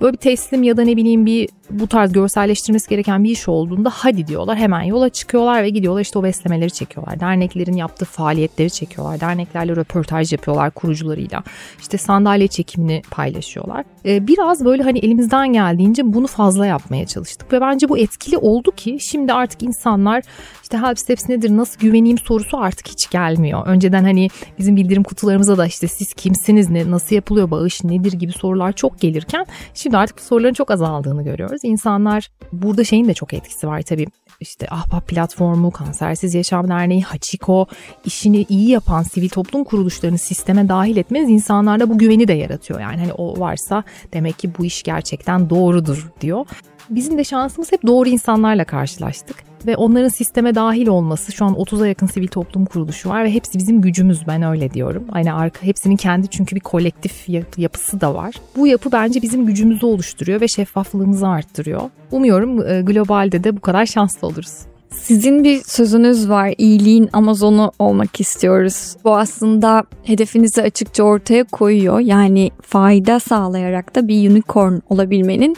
böyle 0.00 0.12
bir 0.12 0.18
teslim 0.18 0.62
ya 0.62 0.76
da 0.76 0.82
ne 0.82 0.96
bileyim 0.96 1.26
bir 1.26 1.48
bu 1.70 1.86
tarz 1.86 2.12
görselleştirmesi 2.12 2.88
gereken 2.88 3.24
bir 3.24 3.30
iş 3.30 3.48
olduğunda 3.48 3.90
hadi 3.94 4.26
diyorlar 4.26 4.56
hemen 4.56 4.82
yola 4.82 5.08
çıkıyorlar 5.08 5.62
ve 5.62 5.70
gidiyorlar 5.70 6.00
işte 6.00 6.18
o 6.18 6.22
beslemeleri 6.22 6.70
çekiyorlar. 6.70 7.20
Derneklerin 7.20 7.76
yaptığı 7.76 8.04
faaliyetleri 8.04 8.70
çekiyorlar. 8.70 9.20
Derneklerle 9.20 9.76
röportaj 9.76 10.32
yapıyorlar 10.32 10.70
kurucularıyla. 10.70 11.42
İşte 11.80 11.98
sandalye 11.98 12.48
çekimini 12.48 13.02
paylaşıyorlar. 13.10 13.84
Ee, 14.04 14.26
biraz 14.26 14.64
böyle 14.64 14.82
hani 14.82 14.98
elimizden 14.98 15.52
geldiğince 15.52 16.02
bunu 16.04 16.26
fazla 16.26 16.66
yapmaya 16.66 17.06
çalıştık 17.06 17.52
ve 17.52 17.60
bence 17.60 17.88
bu 17.88 17.98
etkili 17.98 18.38
oldu 18.38 18.70
ki 18.70 18.98
şimdi 19.00 19.32
artık 19.32 19.62
insanlar 19.62 20.22
işte 20.68 20.86
help 20.86 20.98
steps 20.98 21.28
nedir 21.28 21.56
nasıl 21.56 21.80
güveneyim 21.80 22.18
sorusu 22.18 22.58
artık 22.58 22.88
hiç 22.88 23.10
gelmiyor. 23.10 23.66
Önceden 23.66 24.04
hani 24.04 24.28
bizim 24.58 24.76
bildirim 24.76 25.02
kutularımıza 25.02 25.58
da 25.58 25.66
işte 25.66 25.88
siz 25.88 26.14
kimsiniz 26.14 26.70
ne 26.70 26.90
nasıl 26.90 27.14
yapılıyor 27.14 27.50
bağış 27.50 27.84
nedir 27.84 28.12
gibi 28.12 28.32
sorular 28.32 28.72
çok 28.72 29.00
gelirken 29.00 29.46
şimdi 29.74 29.96
artık 29.96 30.18
bu 30.18 30.22
soruların 30.22 30.54
çok 30.54 30.70
azaldığını 30.70 31.24
görüyoruz. 31.24 31.60
İnsanlar 31.64 32.28
burada 32.52 32.84
şeyin 32.84 33.08
de 33.08 33.14
çok 33.14 33.34
etkisi 33.34 33.66
var 33.66 33.82
tabii. 33.82 34.06
İşte 34.40 34.66
Ahbap 34.70 35.08
platformu, 35.08 35.70
Kansersiz 35.70 36.34
Yaşam 36.34 36.68
Derneği, 36.68 37.02
Hachiko, 37.02 37.66
işini 38.04 38.46
iyi 38.48 38.68
yapan 38.68 39.02
sivil 39.02 39.28
toplum 39.28 39.64
kuruluşlarını 39.64 40.18
sisteme 40.18 40.68
dahil 40.68 40.96
etmeniz 40.96 41.30
insanlarda 41.30 41.90
bu 41.90 41.98
güveni 41.98 42.28
de 42.28 42.32
yaratıyor. 42.32 42.80
Yani 42.80 43.00
hani 43.00 43.12
o 43.12 43.40
varsa 43.40 43.84
demek 44.12 44.38
ki 44.38 44.50
bu 44.58 44.64
iş 44.64 44.82
gerçekten 44.82 45.50
doğrudur 45.50 46.10
diyor. 46.20 46.46
Bizim 46.90 47.18
de 47.18 47.24
şansımız 47.24 47.72
hep 47.72 47.86
doğru 47.86 48.08
insanlarla 48.08 48.64
karşılaştık 48.64 49.36
ve 49.66 49.76
onların 49.76 50.08
sisteme 50.08 50.54
dahil 50.54 50.86
olması 50.86 51.32
şu 51.32 51.44
an 51.44 51.54
30'a 51.54 51.86
yakın 51.86 52.06
sivil 52.06 52.28
toplum 52.28 52.64
kuruluşu 52.64 53.08
var 53.08 53.24
ve 53.24 53.34
hepsi 53.34 53.58
bizim 53.58 53.80
gücümüz 53.80 54.26
ben 54.26 54.42
öyle 54.42 54.74
diyorum. 54.74 55.04
Aynı 55.12 55.34
arka 55.34 55.62
hepsinin 55.62 55.96
kendi 55.96 56.28
çünkü 56.28 56.56
bir 56.56 56.60
kolektif 56.60 57.28
yapısı 57.58 58.00
da 58.00 58.14
var. 58.14 58.34
Bu 58.56 58.66
yapı 58.66 58.92
bence 58.92 59.22
bizim 59.22 59.46
gücümüzü 59.46 59.86
oluşturuyor 59.86 60.40
ve 60.40 60.48
şeffaflığımızı 60.48 61.28
arttırıyor. 61.28 61.82
Umuyorum 62.10 62.84
globalde 62.84 63.44
de 63.44 63.56
bu 63.56 63.60
kadar 63.60 63.86
şanslı 63.86 64.28
oluruz. 64.28 64.58
Sizin 64.90 65.44
bir 65.44 65.62
sözünüz 65.62 66.28
var, 66.28 66.54
iyiliğin 66.58 67.08
Amazonu 67.12 67.72
olmak 67.78 68.20
istiyoruz. 68.20 68.96
Bu 69.04 69.16
aslında 69.16 69.84
hedefinizi 70.04 70.62
açıkça 70.62 71.02
ortaya 71.02 71.44
koyuyor. 71.44 72.00
Yani 72.00 72.50
fayda 72.62 73.20
sağlayarak 73.20 73.94
da 73.94 74.08
bir 74.08 74.30
unicorn 74.30 74.74
olabilmenin 74.90 75.56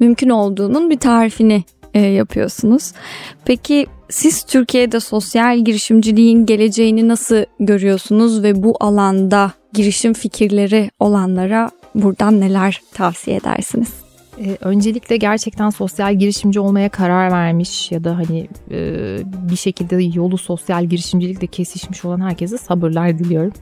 mümkün 0.00 0.28
olduğunun 0.28 0.90
bir 0.90 0.98
tarifini 0.98 1.64
e, 1.94 2.00
yapıyorsunuz. 2.00 2.92
Peki 3.44 3.86
siz 4.08 4.42
Türkiye'de 4.42 5.00
sosyal 5.00 5.58
girişimciliğin 5.58 6.46
geleceğini 6.46 7.08
nasıl 7.08 7.44
görüyorsunuz 7.60 8.42
ve 8.42 8.62
bu 8.62 8.76
alanda 8.80 9.52
girişim 9.72 10.12
fikirleri 10.12 10.90
olanlara 11.00 11.70
buradan 11.94 12.40
neler 12.40 12.82
tavsiye 12.94 13.36
edersiniz? 13.36 14.01
Ee, 14.38 14.56
öncelikle 14.60 15.16
gerçekten 15.16 15.70
sosyal 15.70 16.14
girişimci 16.14 16.60
olmaya 16.60 16.88
karar 16.88 17.30
vermiş 17.30 17.92
ya 17.92 18.04
da 18.04 18.16
hani 18.16 18.48
e, 18.70 19.18
bir 19.50 19.56
şekilde 19.56 19.96
yolu 20.18 20.38
sosyal 20.38 20.84
girişimcilikle 20.84 21.46
kesişmiş 21.46 22.04
olan 22.04 22.20
herkese 22.20 22.58
sabırlar 22.58 23.18
diliyorum. 23.18 23.52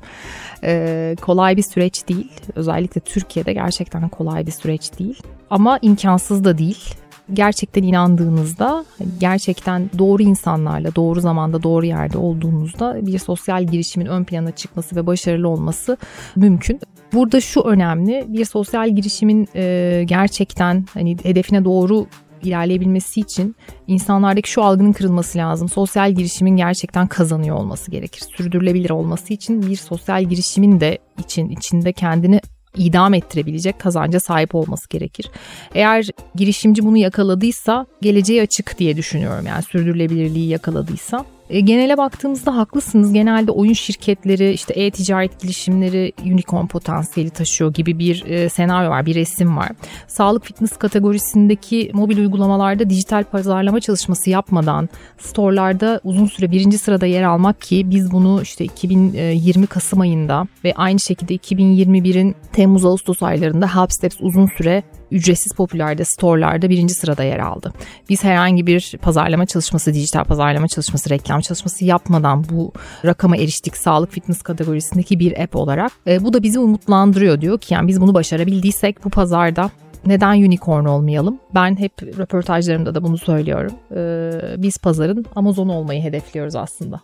E, 0.65 1.17
kolay 1.21 1.57
bir 1.57 1.63
süreç 1.63 2.09
değil. 2.09 2.31
Özellikle 2.55 3.01
Türkiye'de 3.01 3.53
gerçekten 3.53 4.09
kolay 4.09 4.47
bir 4.47 4.53
süreç 4.53 4.99
değil. 4.99 5.23
Ama 5.51 5.79
imkansız 5.83 6.45
da 6.45 6.59
değil 6.59 6.95
gerçekten 7.35 7.83
inandığınızda, 7.83 8.85
gerçekten 9.21 9.91
doğru 9.99 10.23
insanlarla, 10.23 10.95
doğru 10.95 11.21
zamanda, 11.21 11.63
doğru 11.63 11.87
yerde 11.87 12.19
olduğunuzda 12.19 13.07
bir 13.07 13.19
sosyal 13.19 13.65
girişimin 13.65 14.07
ön 14.07 14.25
plana 14.25 14.51
çıkması 14.51 14.97
ve 14.97 15.07
başarılı 15.07 15.49
olması 15.49 15.97
mümkün. 16.37 16.81
Burada 17.13 17.41
şu 17.41 17.61
önemli, 17.61 18.25
bir 18.29 18.45
sosyal 18.45 18.91
girişimin 18.91 19.49
e, 19.55 20.05
gerçekten 20.07 20.85
hani 20.95 21.17
hedefine 21.23 21.65
doğru 21.65 22.07
ilerleyebilmesi 22.43 23.21
için 23.21 23.57
insanlardaki 23.87 24.51
şu 24.51 24.65
algının 24.65 24.93
kırılması 24.93 25.39
lazım. 25.39 25.69
Sosyal 25.69 26.13
girişimin 26.13 26.57
gerçekten 26.57 27.07
kazanıyor 27.07 27.57
olması 27.57 27.91
gerekir. 27.91 28.23
Sürdürülebilir 28.37 28.91
olması 28.91 29.33
için 29.35 29.63
bir 29.63 29.77
sosyal 29.77 30.25
girişimin 30.25 30.81
de 30.81 30.99
için 31.19 31.49
içinde 31.49 31.93
kendini 31.93 32.41
idam 32.77 33.15
ettirebilecek 33.15 33.79
kazanca 33.79 34.21
sahip 34.21 34.55
olması 34.55 34.89
gerekir. 34.89 35.31
Eğer 35.75 36.07
girişimci 36.35 36.85
bunu 36.85 36.97
yakaladıysa 36.97 37.87
geleceği 38.03 38.43
açık 38.43 38.79
diye 38.79 38.97
düşünüyorum. 38.97 39.47
Yani 39.47 39.63
sürdürülebilirliği 39.63 40.49
yakaladıysa. 40.49 41.25
E, 41.51 41.61
genele 41.61 41.99
baktığımızda 41.99 42.57
haklısınız. 42.57 43.13
Genelde 43.13 43.51
oyun 43.51 43.73
şirketleri, 43.73 44.53
işte 44.53 44.75
e-ticaret 44.75 45.41
girişimleri 45.41 46.13
unicorn 46.25 46.67
potansiyeli 46.67 47.31
taşıyor 47.31 47.75
gibi 47.75 47.99
bir 47.99 48.25
e, 48.27 48.49
senaryo 48.49 48.91
var, 48.91 49.07
bir 49.07 49.15
resim 49.15 49.57
var. 49.57 49.69
Sağlık 50.09 50.45
fitness 50.45 50.77
kategorisindeki 50.77 51.91
mobil 51.95 52.19
uygulamalarda 52.19 52.91
dijital 52.91 53.25
pazarlama 53.25 53.81
çalışması 53.81 54.31
yapmadan 54.31 54.89
storelarda 55.19 56.01
uzun 56.05 56.27
süre 56.27 56.51
birinci 56.51 56.79
sırada 56.79 57.07
yer 57.07 57.23
almak 57.23 57.61
ki 57.61 57.91
biz 57.91 58.13
bunu 58.13 58.43
işte 58.43 58.65
2020 58.65 59.67
Kasım 59.67 60.01
ayında 60.01 60.47
ve 60.65 60.75
aynı 60.77 61.01
şekilde 61.01 61.37
2021'in 61.37 62.35
Temmuz-Ağustos 62.53 63.23
aylarında 63.23 63.77
Helpsteps 63.77 64.17
uzun 64.21 64.47
süre 64.47 64.83
ücretsiz 65.11 65.53
popülerde 65.53 66.05
storelarda 66.05 66.71
birinci 66.71 66.95
sırada 66.95 67.25
yer 67.25 67.39
aldı. 67.39 67.73
Biz 68.09 68.25
herhangi 68.25 68.67
bir 68.67 68.95
pazarlama 69.03 69.47
çalışması, 69.47 69.95
dijital 69.95 70.25
pazarlama 70.25 70.69
çalışması, 70.69 71.11
reklam 71.11 71.41
çalışması 71.41 71.85
yapmadan 71.85 72.45
bu 72.51 72.73
rakama 73.05 73.37
eriştik 73.37 73.77
sağlık 73.77 74.13
fitness 74.13 74.43
kategorisindeki 74.43 75.19
bir 75.19 75.41
app 75.43 75.57
olarak. 75.57 75.93
E, 76.07 76.25
bu 76.25 76.33
da 76.33 76.43
bizi 76.43 76.59
umutlandırıyor 76.59 77.41
diyor 77.41 77.59
ki 77.59 77.75
yani 77.75 77.89
biz 77.89 78.01
bunu 78.01 78.15
başarabildiysek 78.15 79.05
bu 79.05 79.11
pazarda 79.11 79.71
neden 80.07 80.43
unicorn 80.43 80.85
olmayalım? 80.85 81.39
Ben 81.55 81.79
hep 81.79 82.03
röportajlarımda 82.03 82.95
da 82.95 83.03
bunu 83.03 83.19
söylüyorum. 83.19 83.73
Ee, 83.97 84.63
biz 84.63 84.79
pazarın 84.79 85.27
Amazon 85.37 85.69
olmayı 85.69 86.03
hedefliyoruz 86.03 86.57
aslında. 86.57 87.01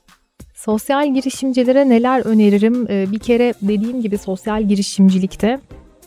Sosyal 0.54 1.14
girişimcilere 1.14 1.88
neler 1.88 2.26
öneririm? 2.26 2.86
Ee, 2.90 3.06
bir 3.12 3.18
kere 3.18 3.54
dediğim 3.62 4.02
gibi 4.02 4.18
sosyal 4.18 4.62
girişimcilikte 4.62 5.60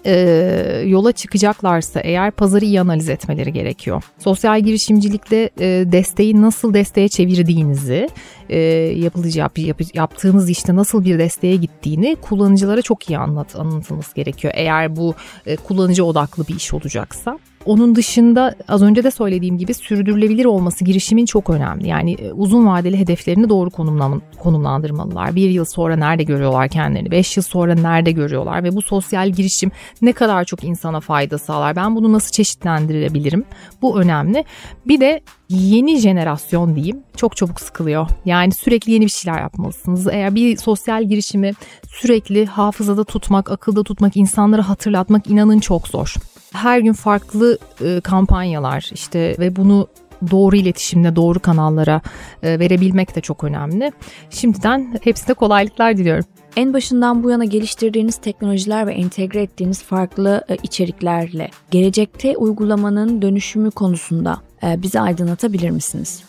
e, 0.06 0.84
yola 0.86 1.12
çıkacaklarsa 1.12 2.00
eğer 2.00 2.32
pazarı 2.32 2.66
iyi 2.66 2.82
analiz 2.82 3.10
etmeleri 3.10 3.54
gerekiyor. 3.54 4.04
Sosyal 4.20 4.62
girişimcilikte 4.62 5.50
e, 5.60 5.84
desteği 5.92 6.42
nasıl 6.42 6.74
desteğe 6.74 7.10
çevirdiğinizi, 7.10 8.10
e, 8.50 8.60
yapılacak 8.96 9.58
yap, 9.58 9.82
yaptığınız 9.94 10.50
işte 10.50 10.76
nasıl 10.76 11.06
bir 11.06 11.20
desteğe 11.20 11.56
gittiğini 11.56 12.18
kullanıcılara 12.22 12.82
çok 12.82 13.10
iyi 13.10 13.18
anlat, 13.18 13.56
anlatılması 13.56 14.16
gerekiyor. 14.16 14.54
Eğer 14.58 14.96
bu 14.96 15.16
e, 15.46 15.56
kullanıcı 15.56 16.06
odaklı 16.06 16.48
bir 16.48 16.56
iş 16.56 16.74
olacaksa. 16.74 17.40
Onun 17.70 17.96
dışında 17.96 18.56
az 18.68 18.82
önce 18.82 19.04
de 19.04 19.12
söylediğim 19.12 19.58
gibi 19.58 19.74
sürdürülebilir 19.74 20.46
olması 20.46 20.86
girişimin 20.86 21.26
çok 21.26 21.50
önemli. 21.50 21.88
Yani 21.88 22.14
e, 22.14 22.32
uzun 22.32 22.68
vadeli 22.68 22.98
hedeflerini 22.98 23.50
doğru 23.50 23.70
konumlan, 23.70 24.22
konumlandırmalılar. 24.40 25.36
Bir 25.36 25.50
yıl 25.50 25.66
sonra 25.66 25.96
nerede 25.96 26.24
görüyorlar 26.24 26.70
kendilerini? 26.70 27.12
Beş 27.12 27.38
yıl 27.38 27.44
sonra 27.44 27.76
nerede 27.76 28.12
görüyorlar? 28.12 28.64
Ve 28.64 28.76
bu 28.76 28.82
sosyal 28.82 29.30
girişim 29.30 29.72
ne 30.02 30.14
kadar 30.14 30.44
çok 30.44 30.64
insana 30.64 31.00
fayda 31.00 31.38
sağlar? 31.38 31.76
Ben 31.76 31.96
bunu 31.96 32.14
nasıl 32.14 32.32
çeşitlendirebilirim? 32.32 33.46
Bu 33.82 34.02
önemli. 34.02 34.46
Bir 34.86 35.00
de 35.00 35.22
yeni 35.50 36.00
jenerasyon 36.00 36.76
diyeyim 36.76 37.00
çok 37.18 37.36
çabuk 37.36 37.62
sıkılıyor. 37.62 38.08
Yani 38.26 38.54
sürekli 38.54 38.92
yeni 38.92 39.06
bir 39.06 39.12
şeyler 39.12 39.42
yapmalısınız. 39.42 40.08
Eğer 40.08 40.36
bir 40.36 40.58
sosyal 40.58 41.04
girişimi 41.04 41.52
sürekli 41.88 42.46
hafızada 42.46 43.04
tutmak, 43.04 43.52
akılda 43.52 43.84
tutmak, 43.84 44.18
insanları 44.18 44.62
hatırlatmak 44.62 45.28
inanın 45.28 45.60
çok 45.60 45.88
zor 45.88 46.16
her 46.54 46.80
gün 46.80 46.94
farklı 46.94 47.58
e, 47.82 48.02
kampanyalar 48.02 48.90
işte 48.94 49.36
ve 49.40 49.56
bunu 49.56 49.88
doğru 50.32 50.56
iletişimle 50.56 51.16
doğru 51.16 51.40
kanallara 51.40 52.02
e, 52.44 52.60
verebilmek 52.60 53.16
de 53.16 53.22
çok 53.22 53.44
önemli. 53.44 53.92
Şimdiden 54.30 55.00
hepsine 55.04 55.34
kolaylıklar 55.34 55.98
diliyorum. 55.98 56.26
En 56.56 56.74
başından 56.74 57.24
bu 57.24 57.30
yana 57.30 57.46
geliştirdiğiniz 57.46 58.18
teknolojiler 58.18 58.88
ve 58.88 58.94
entegre 58.94 59.42
ettiğiniz 59.42 59.84
farklı 59.84 60.44
e, 60.50 60.56
içeriklerle 60.64 61.50
gelecekte 61.72 62.38
uygulamanın 62.38 63.22
dönüşümü 63.22 63.72
konusunda 63.72 64.42
e, 64.64 64.82
bizi 64.82 65.00
aydınlatabilir 65.00 65.70
misiniz? 65.70 66.24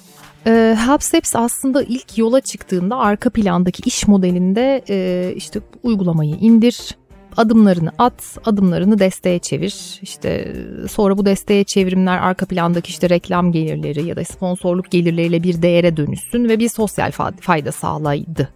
E, 0.47 0.77
HubSteps 0.87 1.37
aslında 1.37 1.83
ilk 1.83 2.19
yola 2.19 2.41
çıktığında 2.41 2.97
arka 2.97 3.31
plandaki 3.31 3.83
iş 3.87 4.09
modelinde 4.09 4.83
e, 4.89 5.33
işte 5.37 5.61
uygulamayı 5.83 6.35
indir, 6.35 6.97
adımlarını 7.37 7.93
at, 7.99 8.39
adımlarını 8.45 8.99
desteğe 8.99 9.39
çevir. 9.39 9.99
İşte 10.03 10.57
sonra 10.91 11.19
bu 11.19 11.27
desteğe 11.27 11.65
çevrimler 11.65 12.19
arka 12.19 12.47
plandaki 12.47 12.91
işte 12.91 13.11
reklam 13.11 13.53
gelirleri 13.53 14.07
ya 14.07 14.17
da 14.17 14.25
sponsorluk 14.25 14.91
gelirleriyle 14.91 15.43
bir 15.43 15.63
değere 15.63 15.97
dönüşsün 15.97 16.49
ve 16.49 16.59
bir 16.59 16.69
sosyal 16.69 17.11
fayda 17.41 17.73
sağlaydı. 17.73 18.49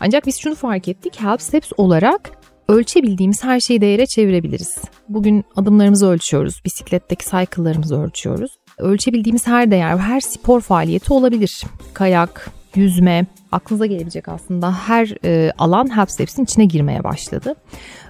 Ancak 0.00 0.26
biz 0.26 0.38
şunu 0.38 0.54
fark 0.54 0.88
ettik. 0.88 1.20
Help 1.20 1.42
Steps 1.42 1.72
olarak 1.76 2.30
ölçebildiğimiz 2.68 3.44
her 3.44 3.60
şeyi 3.60 3.80
değere 3.80 4.06
çevirebiliriz. 4.06 4.78
Bugün 5.08 5.44
adımlarımızı 5.56 6.06
ölçüyoruz, 6.06 6.54
bisikletteki 6.64 7.24
cycle'larımızı 7.24 8.00
ölçüyoruz. 8.00 8.50
Ölçebildiğimiz 8.78 9.46
her 9.46 9.70
değer, 9.70 9.96
her 9.96 10.20
spor 10.20 10.60
faaliyeti 10.60 11.12
olabilir. 11.12 11.62
Kayak, 11.94 12.50
yüzme, 12.76 13.26
aklınıza 13.52 13.86
gelebilecek 13.86 14.28
aslında 14.28 14.72
her 14.72 15.14
e, 15.24 15.52
alan 15.58 15.96
Help 15.96 16.10
Steps'in 16.10 16.44
içine 16.44 16.64
girmeye 16.64 17.04
başladı. 17.04 17.54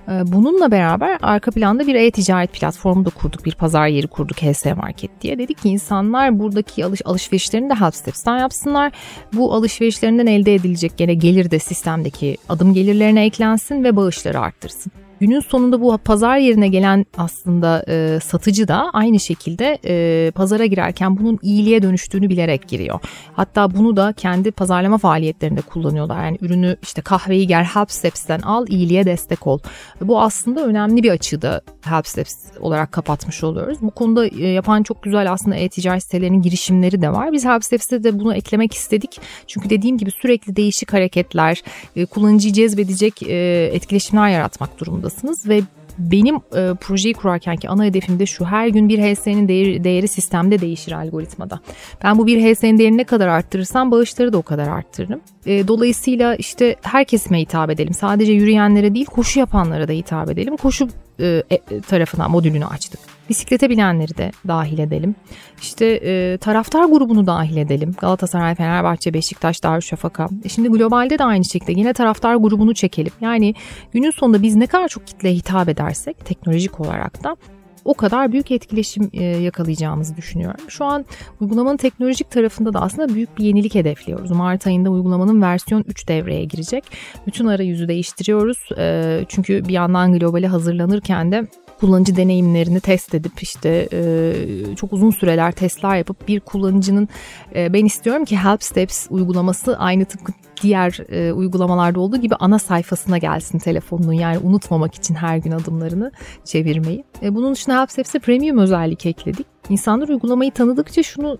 Ee, 0.09 0.22
bununla 0.27 0.70
beraber 0.70 1.18
arka 1.22 1.50
planda 1.50 1.87
bir 1.87 1.94
e-ticaret 1.94 2.53
platformu 2.53 3.05
da 3.05 3.11
kurduk. 3.11 3.44
Bir 3.44 3.55
pazar 3.55 3.87
yeri 3.87 4.07
kurduk 4.07 4.37
HS 4.37 4.64
Market 4.64 5.11
diye. 5.20 5.38
Dedik 5.38 5.59
ki 5.59 5.68
insanlar 5.68 6.38
buradaki 6.38 6.85
alış 6.85 7.00
alışverişlerini 7.05 7.70
de 7.70 7.74
HelpSteps'ten 7.74 8.38
yapsınlar. 8.38 8.92
Bu 9.33 9.55
alışverişlerinden 9.55 10.27
elde 10.27 10.55
edilecek 10.55 10.92
gene 10.96 11.14
gelir 11.14 11.50
de 11.50 11.59
sistemdeki 11.59 12.37
adım 12.48 12.74
gelirlerine 12.74 13.24
eklensin 13.24 13.85
ve 13.85 13.96
bağışları 13.96 14.40
arttırsın. 14.40 14.92
Günün 15.24 15.40
sonunda 15.40 15.80
bu 15.80 15.98
pazar 15.98 16.37
yerine 16.37 16.68
gelen 16.68 17.06
aslında 17.16 17.84
e, 17.88 18.20
satıcı 18.20 18.68
da 18.68 18.90
aynı 18.92 19.20
şekilde 19.20 19.78
e, 19.84 20.30
pazara 20.30 20.66
girerken 20.66 21.18
bunun 21.18 21.38
iyiliğe 21.42 21.82
dönüştüğünü 21.82 22.28
bilerek 22.28 22.68
giriyor. 22.68 23.00
Hatta 23.32 23.74
bunu 23.74 23.96
da 23.96 24.12
kendi 24.12 24.50
pazarlama 24.50 24.98
faaliyetlerinde 24.98 25.60
kullanıyorlar. 25.60 26.24
Yani 26.24 26.38
ürünü 26.40 26.76
işte 26.82 27.02
kahveyi 27.02 27.46
gel 27.46 27.64
Helpsteps'ten 27.64 28.40
al 28.40 28.68
iyiliğe 28.68 29.04
destek 29.04 29.46
ol. 29.46 29.58
Bu 30.00 30.20
aslında 30.20 30.64
önemli 30.64 31.02
bir 31.02 31.10
açıda 31.10 31.60
Helpsteps 31.82 32.34
olarak 32.60 32.92
kapatmış 32.92 33.44
oluyoruz. 33.44 33.78
Bu 33.80 33.90
konuda 33.90 34.26
e, 34.26 34.46
yapan 34.46 34.82
çok 34.82 35.02
güzel 35.02 35.32
aslında 35.32 35.56
e-ticaret 35.56 36.02
sitelerinin 36.02 36.42
girişimleri 36.42 37.02
de 37.02 37.12
var. 37.12 37.32
Biz 37.32 37.44
Helpsteps'te 37.44 38.04
de 38.04 38.18
bunu 38.18 38.34
eklemek 38.34 38.74
istedik. 38.74 39.20
Çünkü 39.46 39.70
dediğim 39.70 39.98
gibi 39.98 40.10
sürekli 40.10 40.56
değişik 40.56 40.92
hareketler, 40.92 41.62
e, 41.96 42.06
kullanıcıyı 42.06 42.54
cezbedecek 42.54 43.22
e, 43.22 43.64
etkileşimler 43.72 44.28
yaratmak 44.28 44.80
durumundasınız 44.80 45.13
durumdasınız 45.14 45.48
ve 45.48 45.62
benim 45.98 46.37
e, 46.37 46.74
projeyi 46.81 47.14
kurarkenki 47.14 47.68
ana 47.68 47.85
hedefim 47.85 48.18
de 48.18 48.27
şu 48.27 48.44
her 48.44 48.68
gün 48.68 48.88
bir 48.88 48.98
HS'nin 48.98 49.48
değeri, 49.48 49.85
değeri 49.85 50.09
sistemde 50.09 50.61
değişir 50.61 50.92
algoritmada. 50.92 51.61
Ben 52.05 52.18
bu 52.18 52.27
bir 52.27 52.40
HS'nin 52.40 52.79
değerini 52.79 52.96
ne 52.96 53.05
kadar 53.05 53.29
arttırırsam 53.29 53.90
bağışları 53.90 54.33
da 54.33 54.38
o 54.38 54.42
kadar 54.42 54.68
arttırırım. 54.68 55.20
E, 55.46 55.68
dolayısıyla 55.68 56.35
işte 56.35 56.77
her 56.83 57.05
kesime 57.05 57.40
hitap 57.40 57.70
edelim. 57.70 57.94
Sadece 57.94 58.33
yürüyenlere 58.33 58.94
değil 58.94 59.07
koşu 59.07 59.40
yapanlara 59.40 59.88
da 59.88 59.92
hitap 59.92 60.31
edelim. 60.31 60.57
Koşu 60.57 60.88
e, 61.20 61.42
e, 61.50 61.81
tarafına 61.81 62.29
modülünü 62.29 62.66
açtık. 62.66 63.00
Bisiklete 63.28 63.70
bilenleri 63.70 64.16
de 64.16 64.30
dahil 64.48 64.78
edelim. 64.78 65.14
İşte 65.62 65.87
e, 65.87 66.38
taraftar 66.38 66.84
grubunu 66.84 67.26
dahil 67.26 67.56
edelim. 67.56 67.94
Galatasaray, 68.00 68.54
Fenerbahçe, 68.54 69.14
Beşiktaş, 69.14 69.62
Darüşşafaka. 69.62 70.28
E 70.44 70.48
şimdi 70.48 70.68
globalde 70.68 71.18
de 71.18 71.24
aynı 71.24 71.44
şekilde 71.44 71.72
yine 71.72 71.92
taraftar 71.92 72.34
grubunu 72.34 72.74
çekelim. 72.74 73.12
Yani 73.20 73.54
günün 73.92 74.10
sonunda 74.10 74.42
biz 74.42 74.56
ne 74.56 74.66
kadar 74.66 74.88
çok 74.88 75.06
kitleye 75.06 75.34
hitap 75.34 75.68
edersek 75.68 76.24
teknolojik 76.24 76.80
olarak 76.80 77.24
da 77.24 77.37
o 77.84 77.94
kadar 77.94 78.32
büyük 78.32 78.50
etkileşim 78.50 79.10
e, 79.12 79.22
yakalayacağımızı 79.24 80.16
düşünüyorum. 80.16 80.60
Şu 80.68 80.84
an 80.84 81.04
uygulamanın 81.40 81.76
teknolojik 81.76 82.30
tarafında 82.30 82.72
da 82.72 82.80
aslında 82.80 83.14
büyük 83.14 83.38
bir 83.38 83.44
yenilik 83.44 83.74
hedefliyoruz. 83.74 84.30
Mart 84.30 84.66
ayında 84.66 84.90
uygulamanın 84.90 85.42
versiyon 85.42 85.84
3 85.88 86.08
devreye 86.08 86.44
girecek. 86.44 86.84
Bütün 87.26 87.46
arayüzü 87.46 87.88
değiştiriyoruz. 87.88 88.58
E, 88.78 89.24
çünkü 89.28 89.68
bir 89.68 89.72
yandan 89.72 90.12
globale 90.18 90.46
hazırlanırken 90.46 91.32
de 91.32 91.46
kullanıcı 91.85 92.16
deneyimlerini 92.16 92.81
test 92.81 93.14
edip 93.14 93.42
işte 93.42 93.88
e, 93.92 94.77
çok 94.77 94.92
uzun 94.92 95.11
süreler 95.11 95.53
testler 95.53 95.97
yapıp 95.97 96.29
bir 96.29 96.40
kullanıcının 96.40 97.09
e, 97.55 97.73
ben 97.73 97.85
istiyorum 97.85 98.25
ki 98.25 98.37
Help 98.37 98.62
Steps 98.62 99.07
uygulaması 99.11 99.79
aynı 99.79 100.05
tıpkı 100.05 100.33
diğer 100.62 100.99
e, 101.12 101.33
uygulamalarda 101.33 102.01
olduğu 102.01 102.16
gibi 102.16 102.35
ana 102.35 102.59
sayfasına 102.59 103.18
gelsin 103.18 103.59
telefonunun 103.59 104.12
yani 104.12 104.38
unutmamak 104.38 104.94
için 104.94 105.14
her 105.14 105.37
gün 105.37 105.51
adımlarını 105.51 106.12
çevirmeyi. 106.44 107.05
E, 107.23 107.35
bunun 107.35 107.55
dışında 107.55 107.81
Help 107.81 107.90
Steps'e 107.90 108.18
premium 108.18 108.59
özellik 108.59 109.07
ekledik. 109.07 109.47
İnsanlar 109.68 110.09
uygulamayı 110.09 110.51
tanıdıkça 110.51 111.03
şunu 111.03 111.38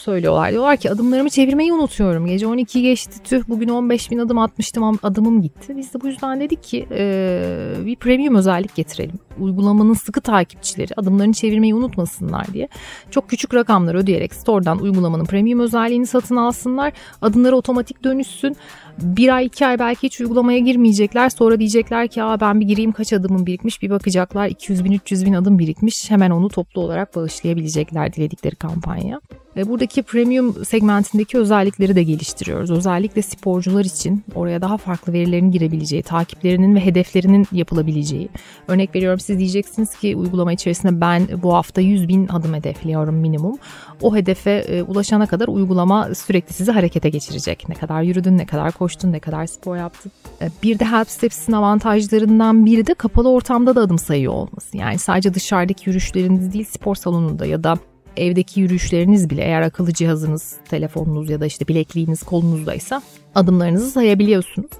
söylüyorlar. 0.00 0.50
Diyorlar 0.50 0.76
ki 0.76 0.90
adımlarımı 0.90 1.30
çevirmeyi 1.30 1.72
unutuyorum. 1.72 2.26
Gece 2.26 2.46
12 2.46 2.82
geçti 2.82 3.22
tüh 3.24 3.42
bugün 3.48 3.68
15 3.68 4.10
bin 4.10 4.18
adım 4.18 4.38
atmıştım 4.38 4.98
adımım 5.02 5.42
gitti. 5.42 5.76
Biz 5.76 5.94
de 5.94 6.00
bu 6.00 6.06
yüzden 6.06 6.40
dedik 6.40 6.62
ki 6.62 6.86
e, 6.90 7.74
bir 7.86 7.96
premium 7.96 8.34
özellik 8.34 8.74
getirelim. 8.74 9.18
Uygulamanın 9.40 9.94
sıkı 9.94 10.20
takipçileri 10.20 10.92
adımlarını 10.96 11.32
çevirmeyi 11.32 11.74
unutmasınlar 11.74 12.46
diye. 12.52 12.68
Çok 13.10 13.30
küçük 13.30 13.54
rakamlar 13.54 13.94
ödeyerek 13.94 14.34
store'dan 14.34 14.78
uygulamanın 14.78 15.24
premium 15.24 15.60
özelliğini 15.60 16.06
satın 16.06 16.36
alsınlar. 16.36 16.92
Adımları 17.22 17.56
otomatik 17.56 18.04
dönüşsün. 18.04 18.56
Bir 18.98 19.34
ay 19.34 19.46
iki 19.46 19.66
ay 19.66 19.78
belki 19.78 20.02
hiç 20.02 20.20
uygulamaya 20.20 20.58
girmeyecekler. 20.58 21.28
Sonra 21.28 21.58
diyecekler 21.58 22.08
ki 22.08 22.22
Aa, 22.22 22.40
ben 22.40 22.60
bir 22.60 22.66
gireyim 22.66 22.92
kaç 22.92 23.12
adımım 23.12 23.46
birikmiş. 23.46 23.82
Bir 23.82 23.90
bakacaklar 23.90 24.48
200 24.48 24.84
bin 24.84 24.92
300 24.92 25.26
bin 25.26 25.34
adım 25.34 25.58
birikmiş. 25.58 26.10
Hemen 26.10 26.30
onu 26.30 26.48
toplu 26.48 26.80
olarak 26.80 27.16
bağışlayabilecekler 27.16 28.12
diledikleri 28.12 28.56
kampanya. 28.56 29.20
Buradaki 29.56 30.02
premium 30.02 30.64
segmentindeki 30.64 31.38
özellikleri 31.38 31.96
de 31.96 32.02
geliştiriyoruz. 32.02 32.70
Özellikle 32.70 33.22
sporcular 33.22 33.84
için 33.84 34.24
oraya 34.34 34.60
daha 34.60 34.76
farklı 34.76 35.12
verilerin 35.12 35.50
girebileceği, 35.50 36.02
takiplerinin 36.02 36.74
ve 36.74 36.80
hedeflerinin 36.80 37.46
yapılabileceği. 37.52 38.28
Örnek 38.68 38.94
veriyorum 38.94 39.20
siz 39.20 39.38
diyeceksiniz 39.38 39.94
ki 39.94 40.16
uygulama 40.16 40.52
içerisinde 40.52 41.00
ben 41.00 41.28
bu 41.42 41.54
hafta 41.54 41.80
100 41.80 42.08
bin 42.08 42.28
adım 42.28 42.54
hedefliyorum 42.54 43.14
minimum. 43.14 43.58
O 44.02 44.16
hedefe 44.16 44.50
e, 44.50 44.82
ulaşana 44.82 45.26
kadar 45.26 45.48
uygulama 45.48 46.14
sürekli 46.14 46.52
sizi 46.52 46.72
harekete 46.72 47.08
geçirecek. 47.08 47.68
Ne 47.68 47.74
kadar 47.74 48.02
yürüdün, 48.02 48.38
ne 48.38 48.46
kadar 48.46 48.72
koştun, 48.72 49.12
ne 49.12 49.20
kadar 49.20 49.46
spor 49.46 49.76
yaptın. 49.76 50.12
E, 50.40 50.48
bir 50.62 50.78
de 50.78 50.84
Help 50.84 51.10
Steps'in 51.10 51.52
avantajlarından 51.52 52.66
biri 52.66 52.86
de 52.86 52.94
kapalı 52.94 53.30
ortamda 53.30 53.76
da 53.76 53.80
adım 53.80 53.98
sayıyor 53.98 54.32
olması. 54.32 54.76
Yani 54.76 54.98
sadece 54.98 55.34
dışarıdaki 55.34 55.88
yürüyüşleriniz 55.88 56.52
değil 56.52 56.64
spor 56.64 56.94
salonunda 56.94 57.46
ya 57.46 57.64
da 57.64 57.78
evdeki 58.16 58.60
yürüyüşleriniz 58.60 59.30
bile 59.30 59.42
eğer 59.42 59.62
akıllı 59.62 59.92
cihazınız, 59.92 60.56
telefonunuz 60.68 61.30
ya 61.30 61.40
da 61.40 61.46
işte 61.46 61.68
bilekliğiniz 61.68 62.22
kolunuzdaysa 62.22 63.02
adımlarınızı 63.34 63.90
sayabiliyorsunuz. 63.90 64.70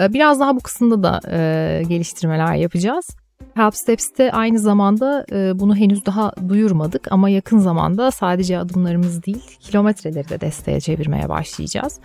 Ee, 0.00 0.12
biraz 0.12 0.40
daha 0.40 0.56
bu 0.56 0.60
kısımda 0.60 1.02
da 1.02 1.20
e, 1.30 1.82
geliştirmeler 1.88 2.54
yapacağız. 2.54 3.16
Help 3.54 3.76
Steps'te 3.76 4.32
aynı 4.32 4.58
zamanda 4.58 5.26
e, 5.32 5.58
bunu 5.58 5.76
henüz 5.76 6.06
daha 6.06 6.32
duyurmadık 6.48 7.12
ama 7.12 7.28
yakın 7.28 7.58
zamanda 7.58 8.10
sadece 8.10 8.58
adımlarımız 8.58 9.22
değil 9.22 9.58
kilometreleri 9.60 10.28
de 10.28 10.40
desteğe 10.40 10.80
çevirmeye 10.80 11.28
başlayacağız. 11.28 12.00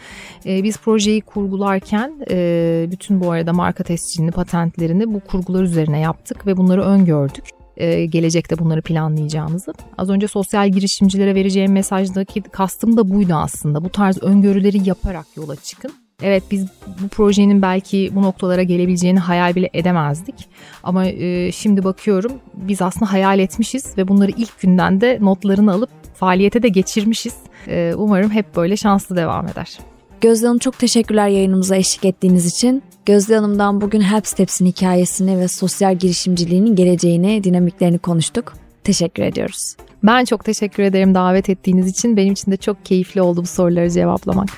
E, 0.45 0.63
biz 0.63 0.77
projeyi 0.77 1.21
kurgularken 1.21 2.13
e, 2.29 2.87
bütün 2.91 3.21
bu 3.21 3.31
arada 3.31 3.53
marka 3.53 3.83
tescilini, 3.83 4.31
patentlerini 4.31 5.13
bu 5.13 5.19
kurgular 5.19 5.63
üzerine 5.63 5.99
yaptık 5.99 6.47
ve 6.47 6.57
bunları 6.57 6.83
öngördük 6.83 7.60
e, 7.77 8.05
gelecekte 8.05 8.57
bunları 8.57 8.81
planlayacağımızı. 8.81 9.73
Az 9.97 10.09
önce 10.09 10.27
sosyal 10.27 10.69
girişimcilere 10.69 11.35
vereceğim 11.35 11.71
mesajdaki 11.71 12.41
kastım 12.41 12.97
da 12.97 13.09
buydu 13.09 13.33
aslında. 13.33 13.83
Bu 13.83 13.89
tarz 13.89 14.23
öngörüleri 14.23 14.89
yaparak 14.89 15.25
yola 15.37 15.55
çıkın. 15.55 15.91
Evet 16.23 16.43
biz 16.51 16.67
bu 17.03 17.07
projenin 17.07 17.61
belki 17.61 18.09
bu 18.15 18.21
noktalara 18.21 18.63
gelebileceğini 18.63 19.19
hayal 19.19 19.55
bile 19.55 19.69
edemezdik. 19.73 20.35
Ama 20.83 21.05
e, 21.05 21.51
şimdi 21.51 21.83
bakıyorum 21.83 22.31
biz 22.53 22.81
aslında 22.81 23.11
hayal 23.11 23.39
etmişiz 23.39 23.97
ve 23.97 24.07
bunları 24.07 24.31
ilk 24.31 24.61
günden 24.61 25.01
de 25.01 25.17
notlarını 25.21 25.73
alıp 25.73 25.89
faaliyete 26.13 26.63
de 26.63 26.67
geçirmişiz. 26.67 27.35
E, 27.67 27.93
umarım 27.95 28.31
hep 28.31 28.55
böyle 28.55 28.77
şanslı 28.77 29.15
devam 29.15 29.47
eder. 29.47 29.90
Gözde 30.21 30.47
Hanım 30.47 30.59
çok 30.59 30.79
teşekkürler 30.79 31.27
yayınımıza 31.27 31.75
eşlik 31.75 32.05
ettiğiniz 32.05 32.45
için. 32.45 32.83
Gözde 33.05 33.35
Hanım'dan 33.35 33.81
bugün 33.81 34.01
Help 34.01 34.27
Steps'in 34.27 34.65
hikayesini 34.65 35.39
ve 35.39 35.47
sosyal 35.47 35.95
girişimciliğinin 35.95 36.75
geleceğini, 36.75 37.43
dinamiklerini 37.43 37.99
konuştuk. 37.99 38.53
Teşekkür 38.83 39.23
ediyoruz. 39.23 39.75
Ben 40.03 40.25
çok 40.25 40.45
teşekkür 40.45 40.83
ederim 40.83 41.15
davet 41.15 41.49
ettiğiniz 41.49 41.87
için. 41.87 42.17
Benim 42.17 42.33
için 42.33 42.51
de 42.51 42.57
çok 42.57 42.85
keyifli 42.85 43.21
oldu 43.21 43.41
bu 43.41 43.47
soruları 43.47 43.89
cevaplamak. 43.89 44.49